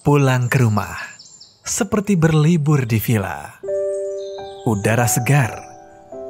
Pulang 0.00 0.48
ke 0.48 0.64
rumah, 0.64 0.96
seperti 1.60 2.16
berlibur 2.16 2.88
di 2.88 2.96
villa. 2.96 3.60
Udara 4.64 5.04
segar, 5.04 5.52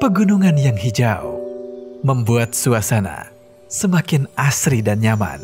pegunungan 0.02 0.58
yang 0.58 0.74
hijau, 0.74 1.38
membuat 2.02 2.50
suasana 2.58 3.30
semakin 3.70 4.26
asri 4.34 4.82
dan 4.82 4.98
nyaman. 4.98 5.38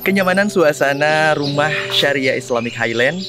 Kenyamanan 0.00 0.48
suasana 0.48 1.36
rumah 1.36 1.68
Syariah 1.92 2.40
Islamic 2.40 2.72
Highland 2.72 3.20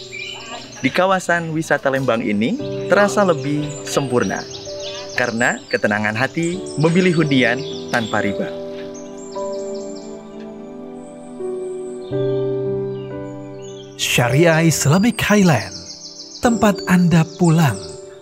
di 0.80 0.88
kawasan 0.88 1.52
wisata 1.52 1.92
Lembang 1.92 2.24
ini 2.24 2.56
terasa 2.88 3.28
lebih 3.28 3.68
sempurna 3.84 4.40
karena 5.20 5.60
ketenangan 5.68 6.16
hati 6.16 6.56
memilih 6.80 7.28
hunian 7.28 7.60
tanpa 7.92 8.24
riba. 8.24 8.63
Syariah 14.14 14.70
Islamic 14.70 15.18
Highland, 15.26 15.74
tempat 16.38 16.78
Anda 16.86 17.26
pulang 17.42 17.74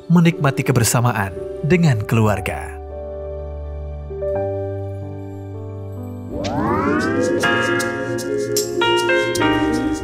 menikmati 0.07 0.63
kebersamaan 0.63 1.35
dengan 1.67 1.99
keluarga. 2.07 2.79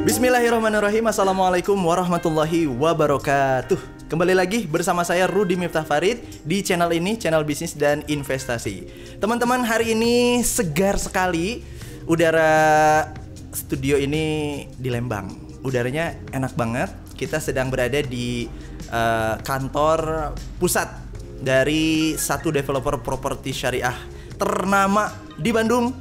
Bismillahirrahmanirrahim. 0.04 1.08
Assalamualaikum 1.08 1.80
warahmatullahi 1.80 2.67
wabarakatuh. 2.67 4.12
Kembali 4.12 4.36
lagi 4.36 4.67
bersama 4.67 5.08
saya 5.08 5.23
Rudi 5.23 5.56
Miftah 5.56 5.88
Farid 5.88 6.20
Di 6.44 6.67
channel 6.67 6.92
ini, 7.00 7.16
channel 7.16 7.48
bisnis 7.48 7.72
dan 7.72 8.04
investasi. 8.12 8.92
Teman-teman 9.23 9.64
hari 9.64 9.95
ini 9.95 10.44
segar 10.44 11.00
sekali. 11.00 11.64
Udara 12.04 13.08
studio 13.56 13.95
ini 13.95 14.67
di 14.76 14.92
Lembang 14.92 15.47
Udaranya 15.66 16.18
enak 16.34 16.54
banget 16.54 16.90
Kita 17.18 17.42
sedang 17.42 17.72
berada 17.72 18.02
di 18.04 18.45
uh, 18.92 19.36
kantor 19.42 20.31
pusat 20.62 20.90
Dari 21.38 22.18
satu 22.18 22.50
developer 22.50 23.02
properti 23.02 23.54
syariah 23.54 23.96
ternama 24.38 25.14
di 25.38 25.50
Bandung 25.54 25.94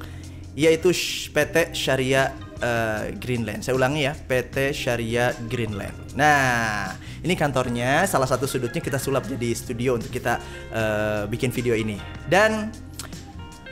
Yaitu 0.57 0.89
PT 1.33 1.77
Syariah 1.77 2.47
uh, 2.61 3.13
Greenland. 3.17 3.61
Saya 3.61 3.77
ulangi 3.77 4.09
ya, 4.09 4.17
PT 4.17 4.73
Syariah 4.73 5.37
Greenland. 5.49 6.17
Nah, 6.17 6.93
ini 7.21 7.35
kantornya. 7.37 8.09
Salah 8.09 8.29
satu 8.29 8.49
sudutnya 8.49 8.81
kita 8.81 8.97
sulap 8.97 9.29
jadi 9.29 9.53
studio 9.53 10.01
untuk 10.01 10.09
kita 10.13 10.41
uh, 10.73 11.23
bikin 11.29 11.53
video 11.53 11.77
ini. 11.77 12.01
Dan 12.29 12.73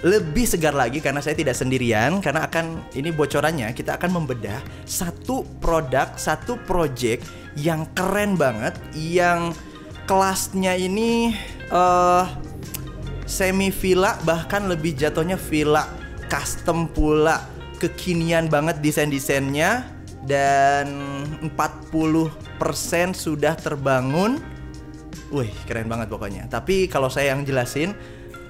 lebih 0.05 0.45
segar 0.45 0.77
lagi 0.77 1.01
karena 1.01 1.25
saya 1.25 1.33
tidak 1.33 1.57
sendirian 1.57 2.21
karena 2.21 2.45
akan 2.45 2.93
ini 2.93 3.09
bocorannya 3.09 3.73
kita 3.73 3.97
akan 3.97 4.21
membedah 4.21 4.61
satu 4.85 5.49
produk 5.65 6.13
satu 6.21 6.61
project 6.69 7.25
yang 7.57 7.89
keren 7.97 8.37
banget 8.37 8.77
yang 8.93 9.57
kelasnya 10.05 10.77
ini 10.77 11.33
uh, 11.73 12.29
semi 13.25 13.73
villa 13.73 14.21
bahkan 14.29 14.69
lebih 14.69 14.93
jatuhnya 14.93 15.41
villa 15.41 15.89
custom 16.29 16.85
pula 16.93 17.41
kekinian 17.81 18.53
banget 18.53 18.85
desain-desainnya 18.85 19.89
dan 20.25 20.89
40% 21.53 21.53
sudah 23.13 23.55
terbangun. 23.61 24.41
Wih, 25.29 25.53
keren 25.69 25.89
banget 25.89 26.09
pokoknya. 26.09 26.49
Tapi 26.49 26.89
kalau 26.89 27.13
saya 27.13 27.37
yang 27.37 27.45
jelasin, 27.45 27.93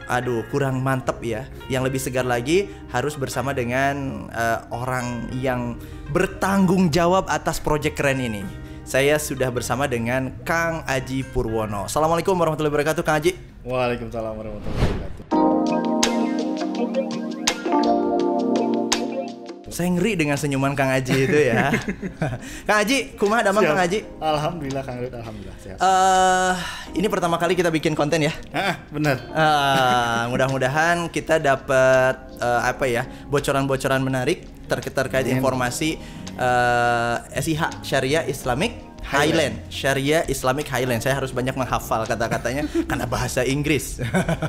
aduh 0.06 0.44
kurang 0.52 0.80
mantep 0.80 1.20
ya. 1.24 1.48
Yang 1.69 1.83
lebih 1.91 2.00
segar 2.00 2.27
lagi 2.27 2.70
harus 2.91 3.16
bersama 3.16 3.55
dengan 3.56 4.27
uh, 4.30 4.69
orang 4.74 5.33
yang 5.36 5.77
bertanggung 6.12 6.92
jawab 6.92 7.28
atas 7.28 7.61
proyek 7.61 7.96
keren 7.96 8.20
ini. 8.20 8.42
Saya 8.84 9.16
sudah 9.16 9.48
bersama 9.48 9.88
dengan 9.88 10.44
Kang 10.44 10.84
Aji 10.84 11.24
Purwono. 11.24 11.88
Assalamualaikum 11.88 12.36
warahmatullahi 12.36 12.72
wabarakatuh, 12.72 13.00
Kang 13.00 13.16
Aji. 13.16 13.33
Waalaikumsalam 13.64 14.36
warahmatullahi 14.36 14.77
wabarakatuh. 14.77 14.93
Saya 19.74 19.90
ngeri 19.90 20.14
dengan 20.14 20.39
senyuman 20.39 20.79
Kang 20.79 20.86
Aji 20.86 21.27
itu 21.27 21.39
ya. 21.51 21.74
Kang 22.70 22.79
Aji, 22.86 23.18
kumaha 23.18 23.42
damang. 23.42 23.67
Kang 23.67 23.83
Aji? 23.83 24.07
Alhamdulillah 24.23 24.86
Kang 24.86 25.02
Rid, 25.02 25.11
alhamdulillah 25.11 25.58
sehat. 25.58 25.83
Eh, 25.83 26.55
ini 27.02 27.11
pertama 27.11 27.42
kali 27.42 27.58
kita 27.58 27.74
bikin 27.74 27.98
konten 27.98 28.23
ya. 28.23 28.30
Ah, 28.55 28.79
benar. 28.95 29.18
Eh, 29.18 30.23
mudah-mudahan 30.30 31.11
kita 31.11 31.42
dapat 31.42 32.39
eh, 32.39 32.61
apa 32.70 32.86
ya 32.86 33.02
bocoran-bocoran 33.27 33.98
menarik 33.98 34.46
ter 34.70 34.79
terkait 34.79 35.27
informasi 35.27 35.98
eh, 36.39 37.17
SIH 37.35 37.83
Syariah 37.83 38.30
Islamic 38.30 38.93
Highland. 39.05 39.55
Syariah 39.69 40.25
Islamic 40.27 40.67
Highland. 40.67 41.05
Saya 41.05 41.20
harus 41.20 41.31
banyak 41.31 41.55
menghafal 41.55 42.09
kata-katanya 42.09 42.65
karena 42.91 43.07
bahasa 43.07 43.45
Inggris. 43.45 44.01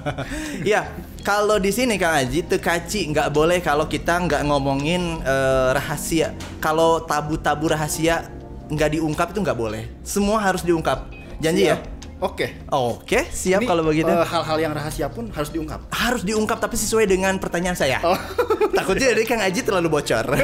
ya, 0.72 0.88
kalau 1.22 1.60
di 1.60 1.70
sini 1.76 2.00
Kang 2.00 2.16
Aji 2.16 2.48
tekaci 2.48 3.12
nggak 3.12 3.30
boleh 3.36 3.60
kalau 3.60 3.86
kita 3.86 4.16
nggak 4.24 4.42
ngomongin 4.48 5.20
eh, 5.22 5.70
rahasia. 5.76 6.32
Kalau 6.64 7.04
tabu-tabu 7.04 7.70
rahasia 7.70 8.32
nggak 8.72 8.98
diungkap 8.98 9.36
itu 9.36 9.40
nggak 9.44 9.60
boleh. 9.60 9.84
Semua 10.02 10.42
harus 10.42 10.64
diungkap. 10.64 11.12
Janji 11.44 11.70
ya? 11.70 11.78
Siap. 11.78 11.96
Oke. 12.24 12.48
Oke, 12.72 13.28
siap 13.28 13.60
Ini, 13.60 13.68
kalau 13.68 13.84
begitu 13.84 14.08
eh, 14.08 14.24
hal-hal 14.24 14.58
yang 14.58 14.72
rahasia 14.72 15.12
pun 15.12 15.28
harus 15.36 15.52
diungkap. 15.52 15.84
harus 15.92 16.24
diungkap 16.24 16.64
tapi 16.64 16.80
sesuai 16.80 17.06
dengan 17.12 17.36
pertanyaan 17.38 17.76
saya. 17.76 18.00
Oh. 18.02 18.16
Takutnya 18.76 19.08
dari 19.16 19.24
Kang 19.24 19.42
Aji 19.42 19.62
terlalu 19.64 19.88
bocor. 19.90 20.26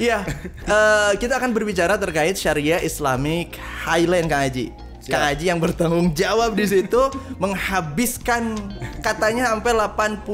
Iya, 0.00 0.24
eh, 0.64 1.12
kita 1.20 1.36
akan 1.36 1.52
berbicara 1.52 2.00
terkait 2.00 2.32
Syariah 2.32 2.80
Islamic 2.80 3.60
Highland 3.84 4.32
Kang 4.32 4.48
Aji. 4.48 4.72
Siap. 5.04 5.12
Kang 5.12 5.24
Aji 5.28 5.44
yang 5.44 5.60
bertanggung 5.60 6.16
jawab 6.16 6.56
di 6.56 6.64
situ 6.64 7.12
menghabiskan 7.36 8.56
katanya 9.04 9.52
sampai 9.52 9.76
80 9.76 10.24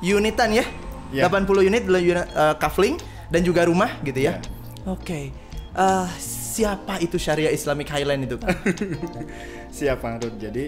unitan 0.00 0.48
ya. 0.48 0.64
Ya. 1.12 1.28
80 1.28 1.68
unit 1.68 1.84
eh, 1.84 2.54
kafling 2.56 2.96
dan 3.28 3.44
juga 3.44 3.68
rumah 3.68 4.00
gitu 4.00 4.16
ya. 4.16 4.40
Ya. 4.40 4.88
Oke. 4.88 5.28
Eh, 5.74 6.08
siapa 6.54 7.02
itu 7.04 7.20
Syariah 7.20 7.52
Islamic 7.52 7.90
Highland 7.92 8.30
itu? 8.30 8.40
Kang? 8.40 8.48
Siap 9.76 9.98
Kang 10.00 10.22
Rid. 10.22 10.38
Jadi 10.38 10.64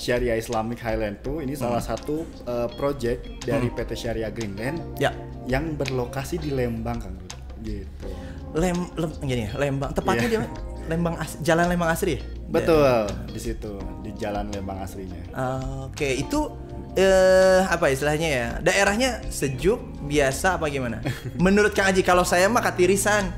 Syariah 0.00 0.34
Islamic 0.34 0.80
Highland 0.80 1.20
tuh 1.20 1.44
ini 1.44 1.52
salah 1.52 1.78
satu 1.78 2.24
eh, 2.42 2.68
project 2.74 3.44
dari 3.44 3.68
PT 3.68 3.90
Syariah 3.94 4.32
Greenland 4.32 4.96
ya. 4.96 5.12
yang 5.44 5.76
berlokasi 5.76 6.40
di 6.40 6.48
Lembang 6.50 6.96
Kang 6.96 7.14
Rid. 7.14 7.36
Gitu. 7.60 8.08
Lem, 8.56 8.88
lem 8.96 9.10
gini 9.20 9.44
Lembang. 9.52 9.92
Tepatnya 9.92 10.26
Iya. 10.26 10.40
dia 10.40 10.42
Lembang 10.88 11.14
As- 11.14 11.38
Jalan 11.38 11.68
Lembang 11.68 11.92
Asri 11.92 12.16
ya? 12.16 12.20
Betul, 12.50 13.06
di 13.30 13.38
situ 13.38 13.78
di 14.02 14.10
Jalan 14.16 14.50
Lembang 14.50 14.82
aslinya. 14.82 15.22
Ah, 15.30 15.86
Oke, 15.86 16.18
itu 16.18 16.50
eh 16.98 17.62
apa 17.66 17.86
istilahnya 17.92 18.28
ya? 18.28 18.46
Daerahnya 18.58 19.22
sejuk, 19.30 19.78
biasa 20.10 20.58
apa 20.58 20.66
gimana? 20.66 20.98
Menurut 21.38 21.70
Kang 21.70 21.90
Aji 21.94 22.02
kalau 22.02 22.26
saya 22.26 22.50
mah 22.50 22.62
katirisan. 22.64 23.30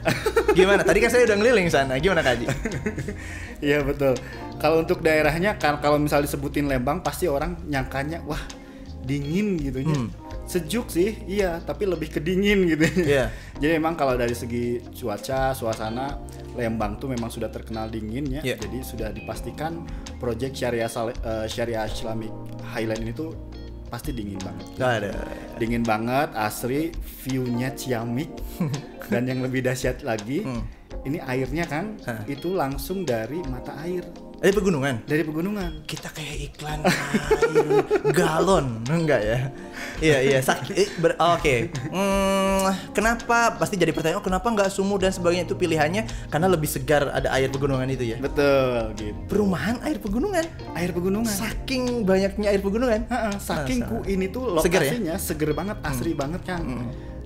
Gimana? 0.57 0.85
Tadi 0.85 0.99
kan 1.01 1.11
saya 1.13 1.29
udah 1.29 1.37
ngeliling 1.37 1.69
sana. 1.69 2.01
Gimana 2.01 2.25
Kang 2.25 2.41
Aji? 2.41 2.47
Iya 3.63 3.79
betul. 3.87 4.19
Kalau 4.59 4.83
untuk 4.83 5.07
daerahnya 5.07 5.55
kan 5.55 5.79
kalau 5.79 5.95
misal 5.95 6.19
disebutin 6.19 6.67
Lembang 6.67 6.99
pasti 6.99 7.31
orang 7.31 7.55
nyangkanya 7.71 8.19
wah 8.27 8.43
dingin 9.07 9.55
gitu 9.59 9.87
ya. 9.87 9.95
Hmm. 9.95 10.11
Sejuk 10.43 10.91
sih, 10.91 11.23
iya, 11.31 11.63
tapi 11.63 11.87
lebih 11.87 12.11
ke 12.11 12.19
dingin 12.19 12.67
gitu. 12.67 13.07
Iya. 13.07 13.31
Jadi 13.63 13.79
memang 13.79 13.95
kalau 13.95 14.19
dari 14.19 14.35
segi 14.35 14.83
cuaca, 14.91 15.55
suasana 15.55 16.19
Lembang 16.53 17.01
tuh 17.01 17.09
memang 17.09 17.33
sudah 17.33 17.49
terkenal 17.49 17.89
dingin 17.89 18.29
ya. 18.29 18.43
Iya. 18.45 18.57
Jadi 18.61 18.79
sudah 18.85 19.09
dipastikan 19.15 19.87
project 20.21 20.53
Syariah 20.53 20.91
eh, 20.91 21.47
Syariah 21.49 21.89
Islamic 21.89 22.29
Highland 22.73 23.05
ini 23.05 23.13
tuh 23.13 23.37
pasti 23.87 24.09
dingin 24.11 24.41
banget. 24.41 24.67
Gak 24.81 24.93
ada. 25.05 25.13
Dingin 25.61 25.85
banget, 25.85 26.33
asri, 26.33 26.97
view-nya 27.23 27.77
ciamik 27.77 28.33
dan 29.13 29.29
yang 29.29 29.45
lebih 29.45 29.61
dahsyat 29.61 30.01
lagi, 30.01 30.41
Hmm. 30.43 30.65
ini 31.05 31.21
airnya 31.21 31.69
kan 31.69 32.01
Hah. 32.03 32.25
itu 32.25 32.57
langsung 32.57 33.05
dari 33.05 33.45
mata 33.45 33.77
air, 33.85 34.01
Ada 34.43 34.53
pegunungan. 34.53 34.95
dari 35.07 35.23
pegunungan. 35.23 35.87
Kita 35.87 36.11
kayak 36.11 36.37
iklan 36.51 36.83
air 36.91 37.67
galon, 38.11 38.83
enggak 38.85 39.23
ya? 39.23 39.39
Iya 39.97 40.19
iya. 40.21 40.39
sak- 40.43 40.67
eh, 40.69 40.91
ber- 40.99 41.15
Oke. 41.15 41.71
Hmm, 41.89 42.67
kenapa? 42.91 43.55
Pasti 43.55 43.79
jadi 43.79 43.91
pertanyaan. 43.91 44.19
Oh, 44.19 44.25
kenapa 44.25 44.43
nggak 44.45 44.67
sumur 44.69 44.99
dan 44.99 45.11
sebagainya 45.11 45.47
itu 45.47 45.55
pilihannya? 45.55 46.11
Karena 46.27 46.51
lebih 46.51 46.67
segar 46.67 47.07
ada 47.09 47.31
air 47.31 47.49
pegunungan 47.49 47.87
itu 47.87 48.03
ya. 48.05 48.19
Betul 48.19 48.99
gitu. 48.99 49.15
Perumahan 49.31 49.79
air 49.81 50.03
pegunungan. 50.03 50.43
Air 50.75 50.91
pegunungan. 50.91 51.31
Saking 51.31 52.03
banyaknya 52.03 52.51
air 52.51 52.59
pegunungan. 52.59 53.07
Ha-ha, 53.07 53.39
saking 53.39 53.79
ku 53.81 54.03
ini 54.05 54.27
tuh 54.27 54.59
Seger 54.59 54.83
ya? 54.83 54.91
lokasinya 54.91 55.15
seger 55.17 55.51
banget, 55.55 55.79
asri 55.83 56.13
banget 56.13 56.43
kan. 56.43 56.67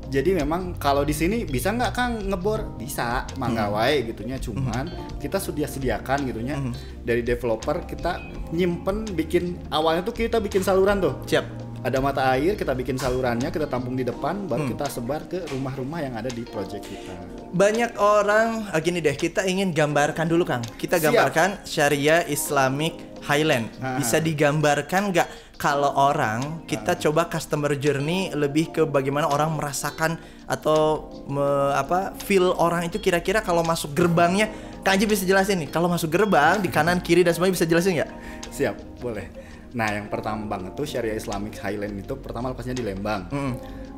Jadi 0.07 0.33
memang 0.33 0.79
kalau 0.79 1.03
di 1.03 1.11
sini 1.11 1.43
bisa 1.43 1.71
nggak 1.71 1.93
Kang 1.93 2.13
ngebor? 2.25 2.79
Bisa, 2.79 3.27
mangga 3.37 3.69
wae 3.69 4.07
gitunya. 4.07 4.39
Cuman 4.39 4.87
kita 5.19 5.37
sudah 5.37 5.67
sediakan 5.67 6.25
gitunya 6.25 6.57
dari 7.03 7.21
developer 7.21 7.83
kita 7.83 8.23
nyimpen 8.51 9.03
bikin 9.13 9.59
awalnya 9.69 10.03
tuh 10.03 10.15
kita 10.15 10.39
bikin 10.39 10.63
saluran 10.63 10.99
tuh. 10.99 11.15
Siap. 11.25 11.47
ada 11.79 12.03
mata 12.03 12.35
air, 12.35 12.59
kita 12.59 12.75
bikin 12.75 12.99
salurannya, 12.99 13.47
kita 13.47 13.71
tampung 13.71 13.95
di 13.95 14.03
depan, 14.03 14.51
baru 14.51 14.67
Hmm. 14.67 14.75
kita 14.75 14.91
sebar 14.91 15.23
ke 15.31 15.47
rumah-rumah 15.55 16.03
yang 16.03 16.19
ada 16.19 16.27
di 16.27 16.43
project 16.43 16.83
kita. 16.83 17.15
Banyak 17.55 17.95
orang 17.95 18.67
ah, 18.75 18.81
gini 18.83 18.99
deh, 18.99 19.15
kita 19.15 19.47
ingin 19.47 19.71
gambarkan 19.71 20.27
dulu 20.27 20.43
Kang. 20.43 20.67
Kita 20.75 20.99
Siap. 20.99 21.05
gambarkan 21.07 21.63
Syariah 21.63 22.27
Islamic 22.27 22.99
Highland. 23.23 23.71
Bisa 24.03 24.19
digambarkan 24.19 25.15
nggak 25.15 25.29
kalau 25.57 25.89
orang 25.93 26.63
kita 26.65 26.95
coba 26.99 27.27
customer 27.27 27.73
journey 27.75 28.29
lebih 28.31 28.71
ke 28.71 28.83
bagaimana 28.85 29.25
orang 29.25 29.53
merasakan 29.53 30.17
atau 30.45 31.01
me- 31.27 31.43
apa 31.73 32.13
feel 32.19 32.53
orang 32.55 32.85
itu 32.85 32.97
kira-kira 32.97 33.41
kalau 33.41 33.61
masuk 33.61 33.93
gerbangnya 33.93 34.53
Kang 34.81 34.95
Haji 34.95 35.07
bisa 35.09 35.25
jelasin 35.25 35.59
nih. 35.59 35.69
Kalau 35.69 35.91
masuk 35.91 36.07
gerbang 36.07 36.61
di 36.61 36.69
kanan 36.69 37.01
kiri 37.01 37.27
dan 37.27 37.35
semuanya 37.35 37.57
bisa 37.57 37.67
jelasin 37.67 37.99
nggak? 37.99 38.11
Siap, 38.49 39.03
boleh. 39.03 39.27
Nah, 39.75 39.91
yang 39.91 40.07
pertama 40.07 40.47
banget 40.47 40.73
tuh 40.73 40.87
Syariah 40.87 41.19
Islamic 41.19 41.59
Highland 41.59 41.99
itu 41.99 42.15
pertama 42.15 42.49
lokasinya 42.49 42.79
di 42.79 42.87
Lembang. 42.87 43.27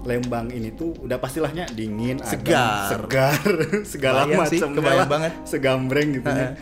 Lembang 0.00 0.48
ini 0.48 0.72
tuh 0.72 0.96
udah 0.96 1.20
pastilahnya 1.20 1.68
dingin, 1.68 2.22
Segar. 2.24 2.88
segar, 2.88 3.36
segala 3.92 4.24
macam, 4.24 4.68
kebayang 4.72 5.10
banget. 5.10 5.32
segambreng 5.44 6.08
gitu 6.16 6.30
ya. 6.30 6.56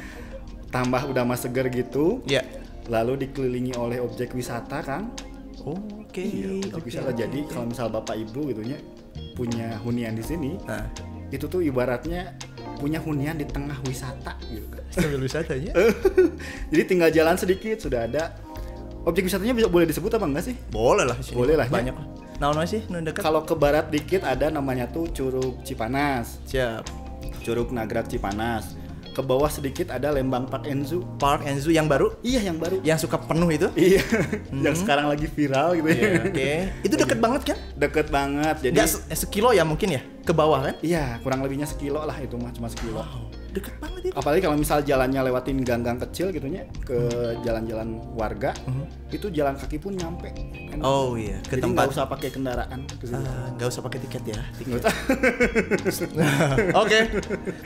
Tambah 0.66 1.06
udah 1.06 1.22
mas 1.22 1.40
segar 1.40 1.70
gitu, 1.70 2.26
Ya. 2.26 2.42
Lalu 2.88 3.26
dikelilingi 3.26 3.74
oleh 3.78 3.98
objek 4.02 4.32
wisata, 4.32 4.82
Kang. 4.82 5.12
Oke. 5.66 6.22
Iya, 6.22 6.70
objek 6.70 6.78
oke, 6.78 6.86
wisata. 6.88 7.10
Jadi 7.12 7.38
oke. 7.44 7.50
kalau 7.52 7.66
misal 7.70 7.86
bapak 7.90 8.16
ibu 8.16 8.50
gitu 8.52 8.62
ya 8.62 8.78
punya 9.36 9.76
hunian 9.84 10.16
di 10.16 10.24
sini, 10.24 10.56
Nah, 10.64 10.88
itu 11.28 11.44
tuh 11.48 11.60
ibaratnya 11.60 12.36
punya 12.76 13.00
hunian 13.00 13.40
di 13.40 13.44
tengah 13.48 13.76
wisata 13.88 14.36
gitu. 14.52 14.68
sambil 14.92 15.20
wisata 15.20 15.56
aja. 15.56 15.72
Jadi 16.72 16.82
tinggal 16.84 17.08
jalan 17.12 17.36
sedikit 17.36 17.80
sudah 17.80 18.04
ada 18.04 18.36
objek 19.04 19.28
wisatanya 19.28 19.54
bisa 19.56 19.68
boleh 19.68 19.86
disebut 19.88 20.12
apa 20.16 20.24
enggak 20.28 20.44
sih? 20.52 20.56
Boleh 20.68 21.04
lah 21.08 21.16
sini. 21.20 21.36
Boleh 21.36 21.54
lah, 21.56 21.66
ya. 21.68 21.72
Banyak 21.72 21.94
lah. 21.96 22.06
Naon 22.36 22.68
sih? 22.68 22.84
Dekat. 22.84 23.24
Kalau 23.24 23.48
ke 23.48 23.56
barat 23.56 23.88
dikit 23.88 24.20
ada 24.20 24.52
namanya 24.52 24.84
tuh 24.92 25.08
Curug 25.08 25.64
Cipanas, 25.64 26.36
Siap. 26.44 26.84
Curug 27.40 27.72
Nagrak 27.72 28.12
Cipanas. 28.12 28.76
Ke 29.16 29.24
bawah 29.24 29.48
sedikit 29.48 29.88
ada 29.88 30.12
Lembang 30.12 30.44
Park 30.44 30.68
Zoo. 30.84 31.00
Park 31.16 31.40
Zoo 31.56 31.72
yang 31.72 31.88
baru 31.88 32.12
Iya 32.20 32.44
yang 32.44 32.60
baru. 32.60 32.84
yang 32.84 33.00
suka 33.00 33.16
penuh 33.16 33.48
itu. 33.48 33.64
Iya, 33.72 34.04
yang 34.52 34.76
sekarang 34.76 35.08
lagi 35.08 35.24
viral 35.26 35.72
gitu 35.74 35.88
ya. 35.88 35.96
Iya, 35.96 36.20
Oke. 36.22 36.50
Itu 36.84 36.94
deket 36.94 37.16
banget 37.16 37.42
kan? 37.48 37.58
Deket 37.74 38.06
banget. 38.12 38.56
Jadi 38.60 38.76
Enggak 38.76 38.92
se- 38.92 39.08
sekilo 39.16 39.50
ya 39.50 39.64
mungkin 39.64 39.88
ya 39.90 40.04
ke 40.20 40.34
bawah 40.34 40.60
kan? 40.60 40.74
iya 40.82 41.16
kurang 41.22 41.40
lebihnya 41.40 41.64
sekilo 41.64 42.02
lah 42.02 42.18
itu 42.18 42.36
mah 42.36 42.52
cuma 42.52 42.68
sekilo. 42.68 43.00
Deket 43.56 43.74
banget 43.80 44.02
itu. 44.04 44.14
Apalagi 44.14 44.40
kalau 44.44 44.56
misal 44.60 44.84
jalannya 44.84 45.20
lewatin 45.24 45.64
gang-gang 45.64 45.96
kecil 45.96 46.28
gitunya 46.28 46.68
ke 46.84 46.98
jalan-jalan 47.40 47.96
warga, 48.12 48.52
itu 49.08 49.32
jalan 49.32 49.56
kaki 49.56 49.80
pun 49.80 49.96
nyampe. 49.96 50.28
Kan? 50.68 50.84
Oh 50.84 51.16
iya, 51.16 51.40
ke 51.40 51.56
Jadi 51.56 51.64
tempat 51.64 51.88
nggak 51.88 51.96
usah 51.96 52.04
pakai 52.04 52.28
kendaraan 52.28 52.80
ke 52.84 53.04
situ. 53.08 53.16
Ah, 53.16 53.48
nggak 53.56 53.68
usah 53.72 53.80
pakai 53.80 53.98
tiket 54.04 54.22
ya. 54.28 54.40
Usah. 54.76 54.92
Oke. 56.84 56.98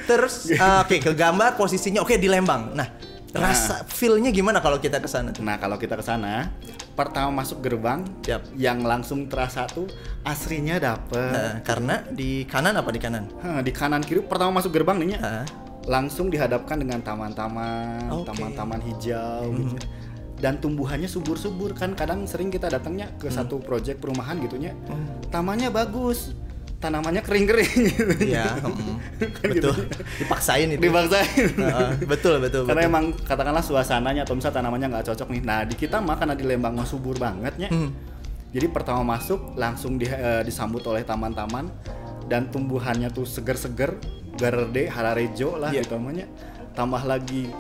Terus 0.07 0.35
ah, 0.63 0.87
oke 0.87 0.97
ke 1.03 1.13
gambar 1.13 1.59
posisinya 1.59 2.01
oke 2.07 2.15
di 2.15 2.31
Lembang. 2.31 2.71
Nah, 2.79 2.89
rasa 3.35 3.87
feel-nya 3.87 4.31
gimana 4.35 4.59
kalau 4.59 4.79
kita 4.79 4.99
ke 4.99 5.07
sana? 5.07 5.31
Nah 5.39 5.57
kalau 5.59 5.79
kita 5.79 5.95
ke 5.95 6.03
sana, 6.03 6.51
pertama 6.99 7.43
masuk 7.43 7.63
gerbang, 7.63 8.03
Siap. 8.27 8.59
yang 8.59 8.83
langsung 8.83 9.31
terasa 9.31 9.67
tuh 9.71 9.87
asrinya 10.27 10.83
dapet. 10.83 11.31
Nah, 11.31 11.55
karena 11.63 12.03
di 12.11 12.45
kanan 12.47 12.75
apa 12.75 12.91
di 12.91 13.01
kanan? 13.01 13.25
Hah, 13.41 13.63
di 13.63 13.71
kanan 13.71 14.03
kiri 14.03 14.21
pertama 14.27 14.59
masuk 14.59 14.75
gerbang 14.75 14.99
nih 14.99 15.09
ya, 15.15 15.19
Ah, 15.23 15.45
langsung 15.85 16.29
dihadapkan 16.29 16.77
dengan 16.77 17.01
taman-taman, 17.01 18.11
Oke. 18.11 18.29
taman-taman 18.29 18.81
hijau 18.83 19.49
gitu. 19.55 19.77
ya. 19.77 19.85
Dan 20.41 20.57
tumbuhannya 20.57 21.05
subur-subur 21.05 21.73
kan 21.73 21.93
kadang 21.93 22.25
sering 22.25 22.49
kita 22.49 22.67
datangnya 22.67 23.13
ke 23.17 23.29
satu 23.29 23.61
proyek 23.61 23.97
perumahan 23.97 24.41
gitunya. 24.41 24.73
Tamannya 25.29 25.69
bagus, 25.69 26.33
tanamannya 26.81 27.21
kering-kering 27.21 27.73
gitu. 27.93 28.05
Iya, 28.25 28.57
mm, 28.57 28.97
Kan 29.37 29.47
betul. 29.47 29.53
gitu. 29.53 29.71
Dipaksain 30.19 30.69
itu. 30.71 30.81
Dipaksain. 30.81 31.49
Ah, 31.61 31.93
betul, 31.99 32.41
betul, 32.41 32.65
Karena 32.65 32.83
betul. 32.83 32.89
emang 32.89 33.05
katakanlah 33.15 33.61
suasananya 33.61 34.25
atau 34.25 34.33
misal 34.33 34.49
tanamannya 34.49 34.89
nggak 34.89 35.13
cocok 35.13 35.29
nih. 35.29 35.43
Nah 35.45 35.61
di 35.63 35.77
kita 35.77 36.01
mah 36.01 36.17
karena 36.17 36.33
di 36.33 36.45
Lembang 36.45 36.73
mah 36.73 36.89
subur 36.89 37.21
bangetnya. 37.21 37.69
Hmm. 37.69 37.93
Jadi 38.51 38.67
pertama 38.67 39.05
masuk 39.07 39.55
langsung 39.55 39.95
di- 39.95 40.09
eh, 40.09 40.41
disambut 40.41 40.81
oleh 40.83 41.05
taman-taman 41.05 41.69
dan 42.27 42.49
tumbuhannya 42.49 43.13
tuh 43.13 43.23
seger-seger, 43.23 43.93
garerde, 44.41 44.89
hararejo 44.89 45.55
lah 45.55 45.69
Iya. 45.69 45.85
gitu 45.85 45.95
namanya. 45.95 46.25
Tambah 46.73 47.05
lagi 47.05 47.53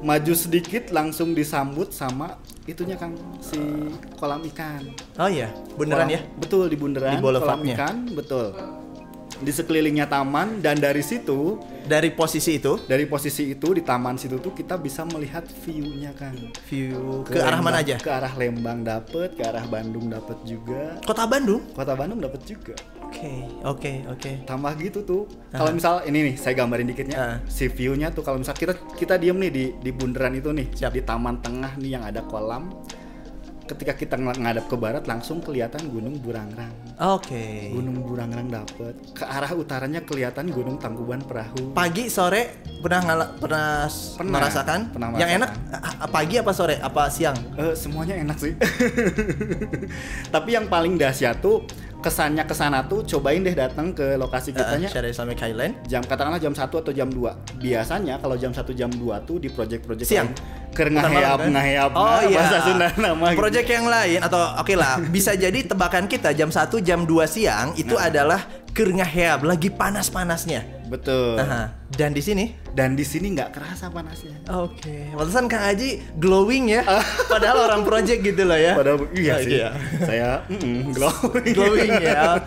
maju 0.00 0.32
sedikit 0.32 0.88
langsung 0.90 1.30
disambut 1.30 1.92
sama 1.92 2.34
itunya 2.62 2.96
Kang 2.96 3.12
si 3.38 3.58
kolam 4.16 4.40
ikan. 4.48 4.82
Oh 5.14 5.28
iya, 5.28 5.52
beneran 5.76 6.08
Kolam- 6.08 6.16
ya? 6.16 6.20
Betul 6.34 6.66
di 6.66 6.76
bundaran 6.76 7.12
Di 7.12 7.20
kolam 7.20 7.60
ikan, 7.68 7.96
betul. 8.10 8.56
Di 9.34 9.50
sekelilingnya 9.50 10.06
taman 10.06 10.58
dan 10.58 10.78
dari 10.78 11.02
situ 11.02 11.58
Dari 11.82 12.14
posisi 12.14 12.62
itu 12.62 12.78
dari 12.80 13.02
posisi 13.04 13.50
itu 13.50 13.74
di 13.74 13.82
taman 13.82 14.14
situ 14.14 14.38
tuh 14.38 14.54
kita 14.54 14.78
bisa 14.78 15.02
melihat 15.02 15.42
view-nya 15.66 16.14
kan 16.14 16.30
view 16.70 17.26
ke, 17.26 17.42
arah 17.42 17.58
mana 17.58 17.82
aja? 17.82 17.98
ke 17.98 18.06
arah 18.06 18.30
Lembang 18.32 18.86
dapet 18.86 19.34
ke 19.34 19.42
arah 19.42 19.66
Bandung 19.66 20.06
dapet 20.06 20.38
juga 20.46 20.94
Kota 21.02 21.26
Bandung. 21.26 21.58
kota 21.74 21.98
Bandung 21.98 22.22
dapet 22.22 22.38
juga 22.46 22.78
Oke, 23.12 23.32
oke, 23.62 23.92
oke. 24.08 24.30
tambah 24.42 24.72
gitu 24.78 25.00
tuh 25.02 25.22
kalau 25.50 25.68
misal 25.70 26.00
ini 26.02 26.32
nih 26.32 26.34
saya 26.34 26.56
gambarin 26.56 26.88
dikitnya 26.88 27.14
Ah. 27.14 27.36
si 27.44 27.68
view-nya 27.68 28.08
tuh 28.08 28.24
kalau 28.24 28.40
misal 28.40 28.52
kita 28.52 28.72
kita 28.96 29.14
diem 29.14 29.36
nih 29.36 29.50
di 29.50 29.64
di 29.76 29.90
bundaran 29.92 30.32
itu 30.32 30.48
nih 30.48 30.72
Siap. 30.72 30.90
di 30.90 31.02
taman 31.02 31.36
tengah 31.38 31.76
nih 31.76 31.90
yang 31.92 32.04
ada 32.04 32.24
kolam 32.24 32.72
ketika 33.62 33.94
kita 33.94 34.16
ng- 34.16 34.36
ngadap 34.38 34.66
ke 34.66 34.74
barat 34.74 35.04
langsung 35.06 35.38
kelihatan 35.38 35.88
Gunung 35.88 36.18
Burangrang 36.18 36.72
Oke. 36.98 37.72
Gunung 37.72 38.04
Burangrang 38.04 38.50
dapet 38.50 39.00
ke 39.12 39.24
arah 39.24 39.48
utaranya 39.54 40.02
kelihatan 40.02 40.50
Gunung 40.50 40.76
Tangkuban 40.76 41.22
Perahu 41.22 41.72
Pagi 41.72 42.08
sore 42.08 42.60
pernah 42.82 43.00
ngala, 43.00 43.24
pernah, 43.32 43.86
Pernah, 43.88 44.32
merasakan? 44.34 44.80
pernah 44.90 45.08
Yang 45.14 45.30
enak 45.38 45.50
pagi 46.10 46.34
apa 46.36 46.52
sore? 46.52 46.76
Apa 46.82 47.06
siang? 47.08 47.38
Eh, 47.54 47.72
semuanya 47.72 48.18
enak 48.18 48.36
sih. 48.36 48.52
Tapi 50.34 50.50
yang 50.50 50.66
paling 50.66 50.98
dahsyat 50.98 51.38
tuh 51.38 51.62
kesannya 52.02 52.42
ke 52.42 52.52
sana 52.52 52.82
tuh 52.82 53.06
cobain 53.06 53.38
deh 53.40 53.54
datang 53.54 53.94
ke 53.94 54.18
lokasi 54.18 54.50
Uh, 54.52 54.58
kitanya 54.58 54.88
Syariah 54.90 55.14
Islamic 55.14 55.38
Highland. 55.38 55.72
jam 55.86 56.02
katakanlah 56.02 56.36
jam 56.36 56.50
1 56.50 56.66
atau 56.66 56.90
jam 56.92 57.06
2. 57.06 57.62
Biasanya 57.62 58.18
kalau 58.18 58.34
jam 58.34 58.50
1 58.50 58.58
jam 58.74 58.90
2 58.90 58.98
tuh 59.22 59.38
di 59.38 59.48
project-project 59.48 60.04
Siang? 60.04 60.28
malam, 60.72 60.98
ngaheap 60.98 61.38
kan? 61.38 61.48
ngaheap 61.52 61.90
Oh 61.92 62.00
nah, 62.00 62.20
iya. 62.24 62.36
bahasa 62.40 62.56
Sunda 62.64 62.88
nama 62.96 63.26
gitu. 63.28 63.38
Project 63.38 63.68
yang 63.68 63.86
lain 63.86 64.18
atau 64.18 64.40
oke 64.56 64.74
lah 64.74 64.94
bisa 65.14 65.36
jadi 65.36 65.58
tebakan 65.62 66.08
kita 66.08 66.32
jam 66.32 66.48
1 66.48 66.58
jam 66.82 67.04
2 67.04 67.12
siang 67.28 67.76
itu 67.76 67.92
Nah. 67.92 68.08
adalah 68.08 68.40
kerngaheab 68.72 69.44
lagi 69.44 69.68
panas-panasnya. 69.68 70.81
Betul. 70.92 71.40
Aha. 71.40 71.72
Dan 71.88 72.12
di 72.12 72.20
sini 72.20 72.52
Dan 72.68 72.92
di 72.92 73.02
sini 73.02 73.32
nggak 73.32 73.48
kerasa 73.50 73.88
panasnya. 73.88 74.36
Oke, 74.52 75.08
pantesan 75.12 75.48
Kang 75.48 75.64
Haji 75.64 76.04
glowing 76.16 76.68
ya. 76.68 76.84
Padahal 77.32 77.64
orang 77.66 77.82
project 77.82 78.20
gitu 78.20 78.44
loh 78.44 78.56
ya. 78.56 78.76
Padahal 78.76 79.08
iya 79.16 79.34
Oh, 79.34 79.40
sih. 79.40 79.60
Saya 79.98 80.30
mm, 80.48 80.80
glowing. 80.96 81.52
glowing 81.52 81.92
ya. 81.98 82.20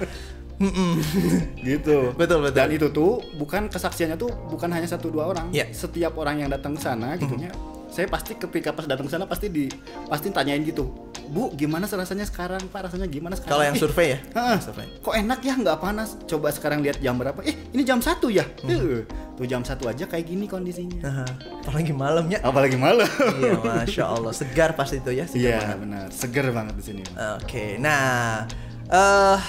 Gitu. 1.59 2.15
Betul, 2.15 2.39
betul. 2.39 2.55
Dan 2.55 2.69
itu 2.71 2.87
tuh 2.89 3.19
bukan 3.35 3.67
kesaksiannya 3.67 4.15
tuh 4.15 4.31
bukan 4.47 4.71
hanya 4.71 4.87
satu 4.87 5.11
dua 5.11 5.27
orang. 5.27 5.51
Iya. 5.51 5.67
Setiap 5.71 6.15
orang 6.15 6.39
yang 6.39 6.49
datang 6.49 6.77
ke 6.77 6.81
sana 6.81 7.19
gitunya, 7.19 7.51
saya 7.91 8.07
pasti 8.07 8.39
ketika 8.39 8.71
pas 8.71 8.87
datang 8.87 9.03
ke 9.07 9.11
sana 9.11 9.27
pasti 9.27 9.51
di 9.51 9.67
pasti 10.07 10.31
tanyain 10.31 10.63
gitu. 10.63 10.87
Bu, 11.25 11.51
gimana 11.53 11.85
rasanya 11.85 12.23
sekarang? 12.23 12.61
Pak, 12.69 12.89
rasanya 12.89 13.07
gimana 13.07 13.33
sekarang? 13.35 13.51
Kalau 13.51 13.63
yang 13.65 13.75
survei 13.75 14.07
ya? 14.13 14.19
Heeh. 14.33 14.57
Survei. 14.61 14.87
Kok 15.01 15.15
enak 15.15 15.39
ya 15.41 15.53
nggak 15.57 15.77
panas? 15.79 16.09
Coba 16.25 16.49
sekarang 16.49 16.79
lihat 16.81 17.01
jam 17.01 17.17
berapa? 17.17 17.41
Eh, 17.41 17.55
ini 17.73 17.81
jam 17.81 17.99
satu 17.99 18.29
ya? 18.29 18.45
Hmm. 18.61 18.69
Tuh, 18.69 19.01
tuh 19.35 19.45
jam 19.45 19.61
satu 19.61 19.89
aja 19.89 20.05
kayak 20.05 20.25
gini 20.25 20.45
kondisinya. 20.45 21.01
Aha. 21.03 21.25
Apalagi 21.65 21.91
malamnya. 21.91 22.39
Apalagi 22.39 22.77
malam. 22.77 23.09
iya, 23.41 23.57
masya 23.57 24.05
Allah, 24.05 24.31
segar 24.31 24.77
pasti 24.77 25.01
itu 25.01 25.11
ya. 25.11 25.25
segar 25.25 25.41
Iya, 25.41 25.57
banget. 25.59 25.77
benar. 25.81 26.05
Seger 26.13 26.45
banget 26.53 26.73
di 26.77 26.83
sini. 26.83 27.03
Oke, 27.41 27.65
nah, 27.81 28.45
eh 28.85 29.39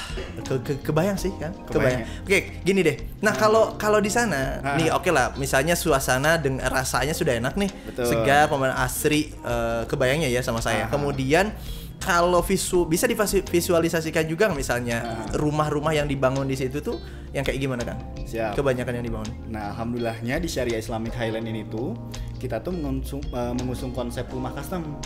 ke, 0.42 0.54
ke- 0.62 0.80
kebayang 0.80 1.14
sih 1.14 1.28
kan? 1.36 1.52
Kebayang. 1.68 2.06
Kebayang. 2.06 2.24
Oke, 2.24 2.38
gini 2.62 2.80
deh. 2.80 2.96
Nah 3.20 3.32
kalau 3.32 3.76
kalau 3.76 4.00
di 4.00 4.08
sana, 4.08 4.60
Ah. 4.60 4.76
nih 4.76 4.88
oke 4.88 5.10
lah, 5.10 5.36
misalnya 5.36 5.74
suasana 5.74 6.36
dengan 6.36 6.64
rasanya 6.66 7.12
sudah 7.12 7.36
enak 7.36 7.54
nih, 7.54 7.68
Betul. 7.86 8.06
segar, 8.06 8.48
pemandangan 8.48 8.80
asri, 8.80 9.32
eh, 9.34 9.82
kebayangnya 9.84 10.28
ya 10.28 10.40
sama 10.40 10.60
saya. 10.60 10.86
Ah. 10.86 10.88
Kemudian 10.88 11.52
kalau 11.96 12.40
visu 12.40 12.84
bisa 12.84 13.04
divisualisasikan 13.04 14.24
juga 14.24 14.48
misalnya 14.50 14.98
Ah. 15.00 15.36
rumah-rumah 15.36 15.92
yang 15.92 16.06
dibangun 16.06 16.44
di 16.44 16.54
situ 16.54 16.80
tuh 16.80 16.96
yang 17.32 17.42
kayak 17.42 17.58
gimana 17.58 17.82
kan? 17.82 17.98
Siap. 18.22 18.54
Kebanyakan 18.54 19.00
yang 19.00 19.04
dibangun. 19.04 19.32
Nah, 19.48 19.72
alhamdulillahnya 19.72 20.36
di 20.38 20.48
Syariah 20.48 20.78
Islamic 20.78 21.12
Highland 21.12 21.44
ini 21.44 21.64
tuh 21.66 21.92
kita 22.36 22.60
tuh 22.60 22.72
mengusung, 22.72 23.20
eh, 23.26 23.52
mengusung 23.52 23.92
konsep 23.92 24.28
rumah 24.28 24.52
custom. 24.52 24.96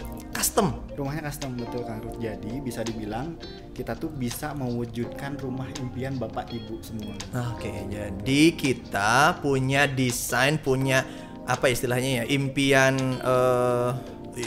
Custom. 0.41 0.73
Rumahnya 0.97 1.29
custom 1.29 1.53
betul 1.53 1.85
Kang 1.85 2.01
Ruth. 2.01 2.17
Jadi 2.17 2.65
bisa 2.65 2.81
dibilang 2.81 3.37
kita 3.77 3.93
tuh 3.93 4.09
bisa 4.09 4.57
mewujudkan 4.57 5.37
rumah 5.37 5.69
impian 5.77 6.17
Bapak 6.17 6.49
Ibu 6.49 6.81
semua. 6.81 7.13
Oke, 7.53 7.69
jadi 7.93 8.43
kita 8.57 9.37
punya 9.45 9.85
desain, 9.85 10.57
punya 10.57 11.05
apa 11.45 11.69
istilahnya 11.69 12.25
ya, 12.25 12.25
impian 12.33 13.21
eh 13.21 13.91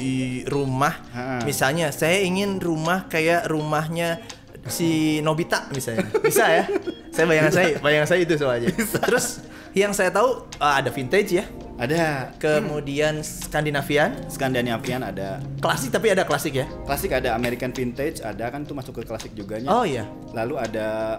i- 0.01 0.41
rumah. 0.49 0.97
Ha. 1.13 1.45
Misalnya 1.45 1.93
saya 1.93 2.25
ingin 2.25 2.57
rumah 2.57 3.05
kayak 3.05 3.45
rumahnya 3.45 4.17
si 4.65 5.21
Nobita 5.21 5.69
misalnya. 5.77 6.09
Bisa 6.25 6.49
ya? 6.49 6.65
Saya 7.13 7.25
bayangan 7.29 7.53
saya, 7.53 7.67
bayangan 7.77 8.07
saya 8.09 8.19
itu 8.25 8.33
soalnya. 8.33 8.73
Terus 9.05 9.45
yang 9.77 9.93
saya 9.93 10.09
tahu 10.09 10.49
ah, 10.57 10.81
ada 10.81 10.89
vintage 10.89 11.37
ya. 11.37 11.45
Ada 11.73 12.29
Kemudian 12.37 13.25
Skandinavian, 13.25 14.13
Skandinavian 14.27 15.01
ada 15.01 15.41
klasik 15.57 15.89
tapi 15.89 16.09
ada 16.09 16.21
klasik 16.21 16.53
ya. 16.55 16.69
klasik 16.85 17.09
ada 17.11 17.33
American 17.33 17.73
vintage 17.73 18.21
ada 18.21 18.47
kan 18.47 18.61
tuh 18.61 18.73
masuk 18.73 19.01
ke 19.01 19.03
klasik 19.03 19.33
juga 19.33 19.57
Oh 19.65 19.81
iya. 19.81 20.05
lalu 20.31 20.55
ada 20.55 21.17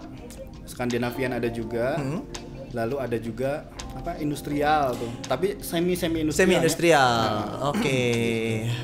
Skandinavian 0.64 1.32
ada 1.32 1.48
juga 1.48 1.98
Hmm. 1.98 2.22
lalu 2.70 2.96
ada 2.98 3.14
juga 3.16 3.66
apa 3.94 4.14
industrial 4.16 4.94
tuh 4.94 5.10
tapi 5.22 5.58
semi 5.60 5.94
semi 5.94 6.22
industrial 6.22 6.38
Semi 6.40 6.54
ya. 6.54 6.58
industrial. 6.58 7.30
Oke. 7.68 8.00